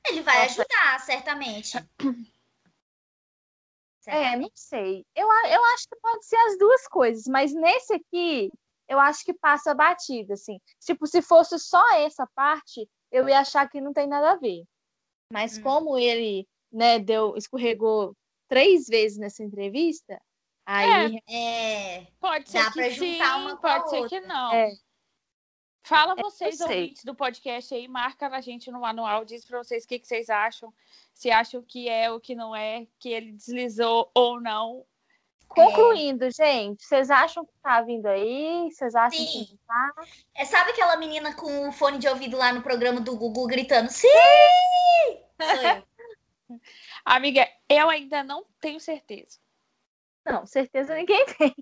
Ele 0.06 0.22
vai 0.22 0.42
Nossa. 0.42 0.62
ajudar, 0.62 1.00
certamente. 1.00 1.78
É, 4.06 4.34
não 4.34 4.50
sei. 4.54 5.04
Eu, 5.14 5.28
eu 5.28 5.64
acho 5.66 5.88
que 5.88 5.96
pode 6.00 6.24
ser 6.24 6.36
as 6.36 6.58
duas 6.58 6.88
coisas, 6.88 7.24
mas 7.26 7.52
nesse 7.52 7.94
aqui, 7.94 8.50
eu 8.88 8.98
acho 8.98 9.24
que 9.24 9.32
passa 9.32 9.74
batida, 9.74 10.34
assim. 10.34 10.58
Tipo, 10.80 11.06
se 11.06 11.22
fosse 11.22 11.58
só 11.58 11.84
essa 11.94 12.26
parte, 12.34 12.88
eu 13.12 13.28
ia 13.28 13.38
achar 13.40 13.68
que 13.68 13.80
não 13.80 13.92
tem 13.92 14.08
nada 14.08 14.32
a 14.32 14.36
ver. 14.36 14.64
Mas 15.32 15.58
hum. 15.58 15.62
como 15.62 15.98
ele, 15.98 16.48
né, 16.72 16.98
deu, 16.98 17.36
escorregou 17.36 18.16
três 18.48 18.86
vezes 18.88 19.16
nessa 19.16 19.44
entrevista, 19.44 20.20
aí... 20.66 21.16
É, 21.28 21.98
é 21.98 22.06
pode 22.18 22.50
ser 22.50 22.72
que 22.72 22.90
sim, 22.94 23.18
pode 23.60 23.90
ser 23.90 24.08
que 24.08 24.20
não. 24.20 24.52
É. 24.52 24.72
Fala 25.82 26.14
é, 26.16 26.22
vocês, 26.22 26.60
ouvintes 26.60 27.04
do 27.04 27.14
podcast 27.14 27.74
aí, 27.74 27.88
marca 27.88 28.28
na 28.28 28.40
gente 28.40 28.70
no 28.70 28.80
manual, 28.80 29.24
diz 29.24 29.44
para 29.44 29.58
vocês 29.58 29.84
o 29.84 29.88
que, 29.88 29.98
que 29.98 30.06
vocês 30.06 30.28
acham, 30.28 30.72
se 31.14 31.30
acham 31.30 31.62
que 31.62 31.88
é 31.88 32.10
ou 32.10 32.20
que 32.20 32.34
não 32.34 32.54
é, 32.54 32.86
que 32.98 33.08
ele 33.08 33.32
deslizou 33.32 34.10
ou 34.14 34.40
não. 34.40 34.84
Concluindo, 35.48 36.26
é... 36.26 36.30
gente, 36.30 36.84
vocês 36.84 37.10
acham 37.10 37.44
que 37.44 37.52
tá 37.60 37.80
vindo 37.80 38.06
aí? 38.06 38.70
Vocês 38.70 38.94
acham 38.94 39.26
sim. 39.26 39.44
que 39.46 39.58
tá? 39.66 39.92
É, 40.34 40.44
sabe 40.44 40.70
aquela 40.70 40.96
menina 40.96 41.34
com 41.34 41.68
o 41.68 41.72
fone 41.72 41.98
de 41.98 42.08
ouvido 42.08 42.36
lá 42.36 42.52
no 42.52 42.62
programa 42.62 43.00
do 43.00 43.16
Google 43.16 43.46
gritando 43.48 43.90
sim? 43.90 44.06
Eu. 45.38 45.82
Amiga, 47.04 47.48
eu 47.68 47.90
ainda 47.90 48.22
não 48.22 48.44
tenho 48.60 48.78
certeza. 48.78 49.38
Não, 50.24 50.46
certeza 50.46 50.94
ninguém 50.94 51.24
tem. 51.37 51.54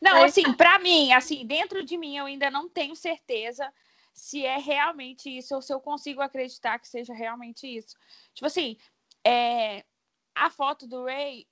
Não, 0.00 0.12
Mas... 0.12 0.32
assim, 0.32 0.52
para 0.54 0.78
mim, 0.78 1.12
assim, 1.12 1.46
dentro 1.46 1.84
de 1.84 1.96
mim 1.96 2.16
eu 2.16 2.26
ainda 2.26 2.50
não 2.50 2.68
tenho 2.68 2.94
certeza 2.94 3.72
se 4.12 4.44
é 4.44 4.58
realmente 4.58 5.30
isso 5.30 5.54
ou 5.54 5.62
se 5.62 5.72
eu 5.72 5.80
consigo 5.80 6.20
acreditar 6.20 6.78
que 6.78 6.88
seja 6.88 7.14
realmente 7.14 7.66
isso. 7.66 7.96
Tipo 8.34 8.46
assim, 8.46 8.76
é, 9.24 9.84
a 10.34 10.50
foto 10.50 10.86
do 10.86 11.04
Ray, 11.04 11.46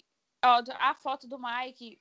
ó, 0.44 0.62
a 0.78 0.94
foto 0.94 1.26
do 1.26 1.38
Mike, 1.38 2.00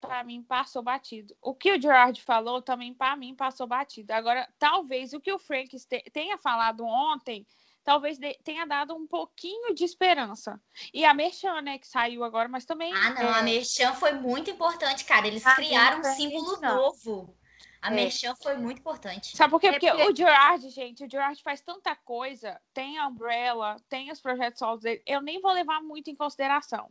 para 0.00 0.22
mim 0.22 0.42
passou 0.42 0.82
batido. 0.82 1.36
O 1.40 1.54
que 1.54 1.72
o 1.72 1.80
Gerard 1.80 2.20
falou 2.20 2.60
também 2.60 2.92
para 2.92 3.16
mim 3.16 3.34
passou 3.34 3.66
batido. 3.66 4.12
Agora, 4.12 4.48
talvez 4.58 5.12
o 5.12 5.20
que 5.20 5.32
o 5.32 5.38
Frank 5.38 5.74
tenha 6.12 6.36
falado 6.38 6.84
ontem 6.84 7.46
talvez 7.84 8.18
tenha 8.42 8.64
dado 8.64 8.94
um 8.94 9.06
pouquinho 9.06 9.74
de 9.74 9.84
esperança. 9.84 10.60
E 10.92 11.04
a 11.04 11.12
Merchan, 11.14 11.60
né, 11.60 11.78
que 11.78 11.86
saiu 11.86 12.24
agora, 12.24 12.48
mas 12.48 12.64
também. 12.64 12.92
Ah, 12.92 13.10
não, 13.10 13.22
é... 13.22 13.38
a 13.38 13.42
Merchan 13.42 13.92
foi 13.92 14.12
muito 14.12 14.50
importante, 14.50 15.04
cara. 15.04 15.26
Eles 15.26 15.46
ah, 15.46 15.54
criaram 15.54 16.00
um 16.00 16.04
símbolo 16.04 16.60
novo. 16.60 17.36
A 17.82 17.92
é. 17.92 17.94
Merchan 17.94 18.34
foi 18.36 18.56
muito 18.56 18.78
importante. 18.78 19.36
Sabe 19.36 19.50
por 19.50 19.60
quê? 19.60 19.66
É 19.66 19.72
porque, 19.72 19.90
porque 19.90 20.10
o 20.10 20.16
Gerard, 20.16 20.70
gente, 20.70 21.04
o 21.04 21.10
Gerard 21.10 21.40
faz 21.42 21.60
tanta 21.60 21.94
coisa. 21.94 22.58
Tem 22.72 22.98
a 22.98 23.06
Umbrella, 23.06 23.76
tem 23.90 24.10
os 24.10 24.22
projetos 24.22 24.58
solos 24.58 24.80
dele. 24.80 25.02
Eu 25.06 25.20
nem 25.20 25.38
vou 25.38 25.52
levar 25.52 25.82
muito 25.82 26.08
em 26.08 26.16
consideração. 26.16 26.88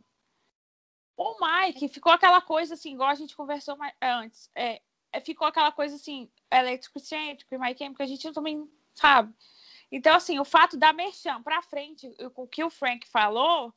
O 1.16 1.36
Mike 1.40 1.88
ficou 1.88 2.12
aquela 2.12 2.40
coisa 2.40 2.74
assim, 2.74 2.94
igual 2.94 3.08
a 3.08 3.14
gente 3.14 3.36
conversou 3.36 3.76
antes. 4.00 4.48
É, 4.54 4.80
é 5.12 5.20
ficou 5.20 5.46
aquela 5.46 5.72
coisa 5.72 5.96
assim, 5.96 6.30
científico 6.98 7.54
e 7.54 7.58
Mike 7.58 7.94
que 7.94 8.02
a 8.02 8.06
gente 8.06 8.32
também 8.32 8.68
sabe. 8.94 9.34
Então, 9.90 10.14
assim, 10.14 10.38
o 10.38 10.44
fato 10.44 10.76
da 10.76 10.92
Merchan 10.92 11.42
para 11.42 11.62
frente, 11.62 12.10
o 12.36 12.46
que 12.46 12.64
o 12.64 12.70
Frank 12.70 13.06
falou, 13.08 13.72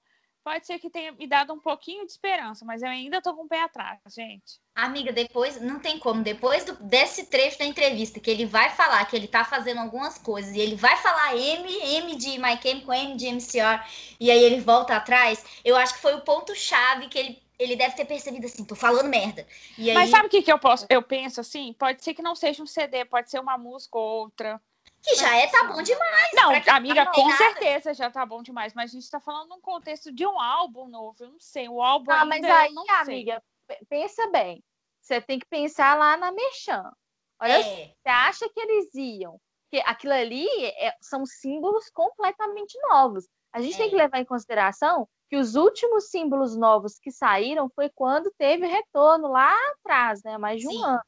pode 0.48 0.66
ser 0.66 0.80
que 0.80 0.90
tenha 0.90 1.12
me 1.12 1.28
dado 1.28 1.52
um 1.52 1.60
pouquinho 1.60 2.06
de 2.06 2.12
esperança, 2.14 2.64
mas 2.64 2.82
eu 2.82 2.88
ainda 2.88 3.22
tô 3.22 3.34
com 3.34 3.44
o 3.44 3.48
pé 3.50 3.64
atrás, 3.64 4.00
gente. 4.08 4.62
Amiga, 4.74 5.12
depois, 5.12 5.60
não 5.60 5.78
tem 5.78 6.00
como, 6.00 6.24
depois 6.24 6.64
do, 6.64 6.74
desse 6.76 7.26
trecho 7.26 7.60
da 7.60 7.66
entrevista, 7.66 8.18
que 8.18 8.32
ele 8.32 8.46
vai 8.46 8.70
falar 8.70 9.04
que 9.06 9.16
ele 9.16 9.28
tá 9.28 9.44
fazendo 9.44 9.82
algumas 9.82 10.18
coisas, 10.18 10.56
e 10.56 10.60
ele 10.60 10.78
vai 10.78 10.96
falar 10.98 11.36
M, 11.36 11.70
M 11.98 12.16
de 12.16 12.40
My 12.40 12.58
Chemical, 12.62 12.94
M 12.94 13.16
de 13.18 13.28
MCR, 13.28 13.84
e 14.20 14.32
aí 14.32 14.42
ele 14.42 14.62
volta 14.62 14.96
atrás, 14.96 15.44
eu 15.66 15.76
acho 15.76 15.96
que 15.96 16.00
foi 16.00 16.16
o 16.16 16.22
ponto-chave 16.22 17.10
que 17.10 17.20
ele 17.20 17.48
ele 17.60 17.76
deve 17.76 17.96
ter 17.96 18.06
percebido 18.06 18.46
assim, 18.46 18.64
tô 18.64 18.76
falando 18.76 19.10
merda. 19.10 19.46
Aí... 19.80 19.94
Mas 19.94 20.12
sabe 20.12 20.28
o 20.28 20.30
que, 20.30 20.44
que 20.44 20.52
eu 20.52 20.60
posso? 20.60 20.86
Eu 20.90 21.02
penso 21.02 21.42
assim, 21.42 21.74
pode 21.74 22.04
ser 22.04 22.14
que 22.14 22.22
não 22.22 22.36
seja 22.36 22.62
um 22.62 22.68
CD, 22.68 23.04
pode 23.04 23.32
ser 23.32 23.40
uma 23.40 23.58
música 23.58 23.98
ou 23.98 24.22
outra. 24.22 24.62
Que 25.02 25.16
já 25.16 25.36
é 25.38 25.48
tá 25.48 25.64
bom 25.66 25.82
demais. 25.82 26.30
Não, 26.34 26.52
amiga, 26.76 27.06
tá 27.06 27.12
com 27.12 27.28
nada. 27.28 27.38
certeza 27.38 27.94
já 27.94 28.10
tá 28.10 28.26
bom 28.26 28.42
demais. 28.42 28.74
Mas 28.74 28.92
a 28.92 28.94
gente 28.94 29.10
tá 29.10 29.20
falando 29.20 29.50
num 29.50 29.62
contexto 29.62 30.12
de 30.12 30.26
um 30.26 30.40
álbum 30.40 30.88
novo. 30.88 31.16
Eu 31.20 31.32
não 31.32 31.40
sei. 31.40 31.70
O 31.70 31.82
álbum. 31.82 32.12
Ah, 32.12 32.26
mas 32.26 32.44
aí, 32.44 32.74
amiga, 32.90 33.42
pensa 33.90 34.28
bem. 34.30 34.64
você 35.02 35.22
tem 35.22 35.40
que 35.40 35.46
pensar 35.46 35.98
lá 35.98 36.18
na 36.18 36.32
Merchan. 36.32 36.92
Olha, 37.40 37.60
é. 37.60 37.94
você 37.94 38.10
acha 38.10 38.50
que 38.50 38.60
eles 38.60 38.94
iam? 38.96 39.40
Porque 39.70 39.84
aquilo 39.86 40.14
ali 40.14 40.48
é, 40.66 40.96
são 41.02 41.26
símbolos 41.26 41.90
completamente 41.90 42.78
novos. 42.90 43.28
A 43.52 43.62
gente 43.62 43.76
é. 43.76 43.78
tem 43.78 43.90
que 43.90 43.96
levar 43.96 44.20
em 44.20 44.26
consideração 44.26 45.08
que 45.30 45.36
os 45.36 45.56
últimos 45.56 46.10
símbolos 46.10 46.56
novos 46.56 46.98
que 47.00 47.12
saíram 47.12 47.70
foi 47.76 47.90
quando 47.90 48.32
teve 48.38 48.66
retorno 48.66 49.28
lá 49.28 49.54
atrás, 49.72 50.24
né? 50.24 50.38
Mais 50.38 50.62
de 50.62 50.68
um 50.68 50.72
Sim. 50.72 50.84
ano. 50.84 51.02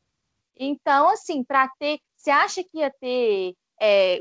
Então, 0.55 1.09
assim, 1.09 1.43
para 1.43 1.69
ter. 1.79 1.99
Você 2.15 2.29
acha 2.29 2.61
que 2.63 2.79
ia 2.79 2.91
ter 2.99 3.55
é, 3.81 4.19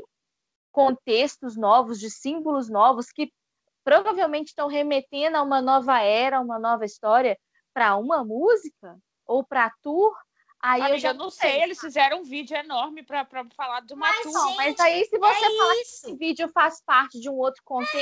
contextos 0.71 1.55
novos, 1.55 1.99
de 1.99 2.09
símbolos 2.09 2.69
novos, 2.69 3.11
que 3.11 3.31
provavelmente 3.83 4.49
estão 4.49 4.67
remetendo 4.67 5.37
a 5.37 5.41
uma 5.41 5.61
nova 5.61 5.99
era, 5.99 6.39
uma 6.39 6.59
nova 6.59 6.85
história, 6.85 7.37
para 7.73 7.95
uma 7.95 8.23
música? 8.23 8.97
Ou 9.25 9.43
para 9.43 9.71
tour? 9.81 10.15
Aí 10.61 10.81
Amiga, 10.81 10.95
eu 10.95 10.99
já 10.99 11.13
não 11.13 11.29
sei, 11.29 11.63
eles 11.63 11.79
fizeram 11.79 12.19
um 12.19 12.23
vídeo 12.23 12.55
enorme 12.55 13.01
para 13.01 13.25
falar 13.55 13.79
de 13.81 13.93
uma 13.93 14.07
mas, 14.07 14.23
tour. 14.23 14.47
Gente, 14.47 14.57
mas 14.57 14.79
aí, 14.79 15.05
se 15.05 15.17
você 15.17 15.45
é 15.45 15.57
falar 15.57 15.75
isso. 15.75 16.01
que 16.01 16.07
esse 16.07 16.15
vídeo 16.17 16.49
faz 16.49 16.81
parte 16.85 17.19
de 17.19 17.29
um 17.29 17.35
outro 17.35 17.61
contexto, 17.63 17.97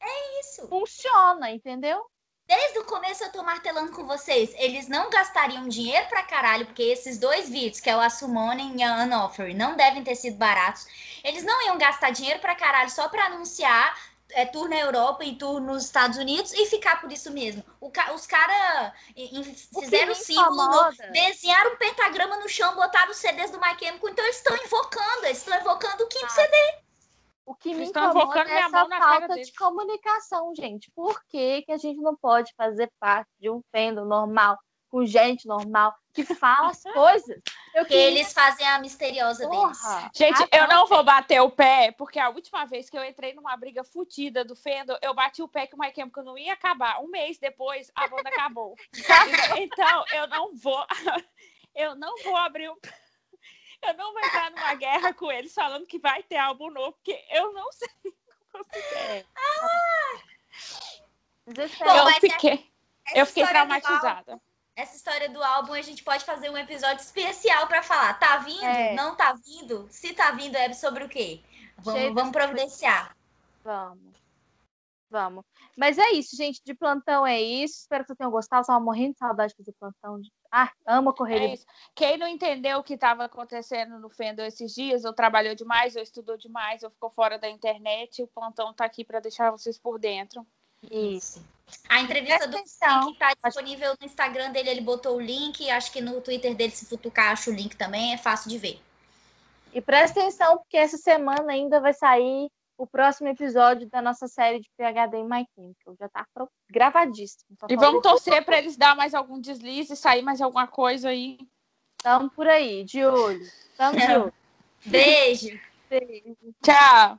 é, 0.00 0.08
é 0.08 0.40
isso. 0.40 0.68
Funciona, 0.68 1.50
entendeu? 1.50 2.06
Desde 2.46 2.78
o 2.78 2.84
começo 2.84 3.24
eu 3.24 3.32
tô 3.32 3.42
martelando 3.42 3.90
com 3.90 4.06
vocês. 4.06 4.54
Eles 4.56 4.86
não 4.86 5.10
gastariam 5.10 5.68
dinheiro 5.68 6.06
pra 6.08 6.22
caralho, 6.22 6.66
porque 6.66 6.82
esses 6.82 7.18
dois 7.18 7.48
vídeos, 7.48 7.80
que 7.80 7.90
é 7.90 7.96
o 7.96 8.00
Assumonen 8.00 8.76
e 8.76 8.82
a 8.84 9.02
Unoffer, 9.02 9.54
não 9.54 9.74
devem 9.74 10.04
ter 10.04 10.14
sido 10.14 10.36
baratos. 10.36 10.86
Eles 11.24 11.42
não 11.42 11.66
iam 11.66 11.76
gastar 11.76 12.10
dinheiro 12.10 12.38
pra 12.38 12.54
caralho 12.54 12.88
só 12.88 13.08
pra 13.08 13.26
anunciar 13.26 13.96
é, 14.30 14.44
tour 14.44 14.68
na 14.68 14.76
Europa 14.76 15.24
e 15.24 15.34
tour 15.36 15.60
nos 15.60 15.84
Estados 15.84 16.18
Unidos 16.18 16.52
e 16.52 16.66
ficar 16.66 17.00
por 17.00 17.10
isso 17.10 17.32
mesmo. 17.32 17.64
O, 17.80 17.90
os 18.14 18.26
caras 18.26 18.92
fizeram 19.80 20.14
símbolo, 20.14 20.92
desenharam 21.12 21.72
um 21.72 21.76
pentagrama 21.76 22.36
no 22.36 22.48
chão, 22.48 22.76
botaram 22.76 23.10
os 23.10 23.16
CDs 23.16 23.50
do 23.50 23.58
My 23.58 23.76
Chemical, 23.78 24.08
então 24.08 24.24
eles 24.24 24.36
estão 24.36 24.56
invocando, 24.56 25.24
eles 25.24 25.38
estão 25.38 25.58
invocando 25.58 26.04
o 26.04 26.08
quinto 26.08 26.26
ah. 26.26 26.30
CD. 26.30 26.85
O 27.46 27.54
que 27.54 27.72
me 27.72 27.86
incomoda 27.86 28.40
é 28.40 28.58
essa 28.58 28.88
falta 28.88 29.36
de 29.36 29.52
comunicação, 29.52 30.52
gente. 30.52 30.90
Por 30.90 31.24
que, 31.26 31.62
que 31.62 31.70
a 31.70 31.76
gente 31.76 32.00
não 32.00 32.16
pode 32.16 32.52
fazer 32.56 32.90
parte 32.98 33.30
de 33.38 33.48
um 33.48 33.62
fandom 33.70 34.04
normal, 34.04 34.58
com 34.90 35.06
gente 35.06 35.46
normal, 35.46 35.94
que 36.12 36.24
fala 36.24 36.70
as 36.70 36.82
coisas? 36.92 37.40
Eu 37.72 37.84
que 37.84 37.90
queria... 37.90 38.06
eles 38.08 38.32
fazem 38.32 38.66
a 38.66 38.80
misteriosa 38.80 39.48
Porra. 39.48 39.68
deles. 39.68 40.10
Gente, 40.12 40.48
eu 40.52 40.66
não 40.66 40.88
vou 40.88 41.04
bater 41.04 41.40
o 41.40 41.48
pé, 41.48 41.92
porque 41.92 42.18
a 42.18 42.30
última 42.30 42.64
vez 42.64 42.90
que 42.90 42.98
eu 42.98 43.04
entrei 43.04 43.32
numa 43.32 43.56
briga 43.56 43.84
fodida 43.84 44.44
do 44.44 44.56
fandom, 44.56 44.98
eu 45.00 45.14
bati 45.14 45.40
o 45.40 45.48
pé 45.48 45.68
que 45.68 45.76
o 45.76 45.78
My 45.78 45.92
Chemical 45.94 46.24
não 46.24 46.36
ia 46.36 46.52
acabar. 46.52 47.00
Um 47.00 47.06
mês 47.06 47.38
depois, 47.38 47.92
a 47.94 48.08
banda 48.08 48.28
acabou. 48.28 48.74
então, 49.56 50.04
eu 50.12 50.26
não 50.26 50.52
vou... 50.56 50.84
Eu 51.78 51.94
não 51.94 52.16
vou 52.24 52.34
abrir 52.34 52.70
o 52.70 52.76
eu 53.82 53.94
não 53.94 54.12
vou 54.12 54.24
entrar 54.24 54.50
numa 54.50 54.74
guerra 54.74 55.14
com 55.14 55.30
eles 55.30 55.54
falando 55.54 55.86
que 55.86 55.98
vai 55.98 56.22
ter 56.22 56.36
álbum 56.36 56.70
novo, 56.70 56.92
porque 56.92 57.24
eu 57.30 57.52
não 57.52 57.70
sei. 57.72 57.88
Ah! 59.36 60.20
eu 61.46 62.20
fiquei, 62.20 62.72
eu 63.14 63.26
fiquei 63.26 63.46
traumatizada. 63.46 64.32
Álbum, 64.32 64.40
essa 64.74 64.96
história 64.96 65.28
do 65.28 65.42
álbum 65.42 65.74
a 65.74 65.82
gente 65.82 66.02
pode 66.02 66.24
fazer 66.24 66.50
um 66.50 66.56
episódio 66.56 67.02
especial 67.02 67.66
para 67.66 67.82
falar. 67.82 68.18
Tá 68.18 68.38
vindo? 68.38 68.64
É. 68.64 68.94
Não 68.94 69.14
tá 69.14 69.34
vindo? 69.34 69.86
Se 69.90 70.14
tá 70.14 70.30
vindo, 70.32 70.56
é 70.56 70.72
sobre 70.72 71.04
o 71.04 71.08
quê? 71.08 71.42
Vamos, 71.78 72.14
vamos 72.14 72.32
providenciar. 72.32 73.16
Vamos. 73.62 74.16
Vamos. 75.08 75.44
Mas 75.76 75.98
é 75.98 76.10
isso, 76.10 76.36
gente. 76.36 76.60
De 76.64 76.74
plantão 76.74 77.26
é 77.26 77.40
isso. 77.40 77.80
Espero 77.80 78.04
que 78.04 78.08
vocês 78.08 78.18
tenham 78.18 78.30
gostado. 78.30 78.62
Estava 78.62 78.80
morrendo 78.80 79.12
de 79.12 79.18
saudade 79.18 79.52
de 79.52 79.56
fazer 79.56 79.74
plantão. 79.78 80.20
Ah, 80.50 80.70
amo 80.86 81.12
correr. 81.12 81.42
É 81.42 81.54
isso. 81.54 81.66
Quem 81.94 82.16
não 82.16 82.26
entendeu 82.26 82.78
o 82.78 82.82
que 82.82 82.94
estava 82.94 83.24
acontecendo 83.24 83.98
no 83.98 84.08
Fendo 84.08 84.42
esses 84.42 84.74
dias, 84.74 85.04
ou 85.04 85.12
trabalhou 85.12 85.54
demais, 85.54 85.96
ou 85.96 86.02
estudou 86.02 86.36
demais, 86.36 86.82
ou 86.82 86.90
ficou 86.90 87.10
fora 87.10 87.38
da 87.38 87.48
internet, 87.48 88.22
o 88.22 88.26
plantão 88.28 88.70
está 88.70 88.84
aqui 88.84 89.04
para 89.04 89.20
deixar 89.20 89.50
vocês 89.50 89.78
por 89.78 89.98
dentro. 89.98 90.46
Isso. 90.90 91.44
A 91.88 92.00
entrevista 92.00 92.46
do 92.46 92.58
Frank 92.58 93.12
está 93.12 93.32
disponível 93.44 93.94
no 94.00 94.06
Instagram 94.06 94.52
dele, 94.52 94.70
ele 94.70 94.80
botou 94.80 95.16
o 95.16 95.20
link. 95.20 95.68
Acho 95.68 95.90
que 95.92 96.00
no 96.00 96.20
Twitter 96.20 96.54
dele, 96.54 96.70
se 96.70 96.86
futucar, 96.86 97.32
acho 97.32 97.50
o 97.50 97.54
link 97.54 97.76
também, 97.76 98.14
é 98.14 98.18
fácil 98.18 98.48
de 98.48 98.58
ver. 98.58 98.80
E 99.72 99.80
presta 99.80 100.20
atenção, 100.20 100.58
porque 100.58 100.76
essa 100.76 100.96
semana 100.96 101.52
ainda 101.52 101.80
vai 101.80 101.92
sair 101.92 102.50
o 102.78 102.86
próximo 102.86 103.28
episódio 103.28 103.88
da 103.88 104.02
nossa 104.02 104.28
série 104.28 104.60
de 104.60 104.70
PHD 104.76 105.16
em 105.16 105.28
My 105.28 105.46
Chemical. 105.54 105.96
Já 105.98 106.08
tá 106.08 106.26
gravadíssimo. 106.70 107.56
e 107.68 107.76
vamos 107.76 108.02
torcer 108.02 108.44
para 108.44 108.58
eles 108.58 108.76
dar 108.76 108.94
mais 108.94 109.14
algum 109.14 109.40
deslize, 109.40 109.96
sair 109.96 110.22
mais 110.22 110.40
alguma 110.40 110.66
coisa 110.66 111.08
aí. 111.08 111.38
Tamo 112.02 112.30
por 112.30 112.46
aí, 112.46 112.84
de 112.84 113.04
olho. 113.04 113.44
Tamo 113.76 113.98
de 113.98 114.04
olho. 114.16 114.34
Beijo. 114.84 115.58
Beijo. 115.88 116.36
Tchau. 116.62 117.18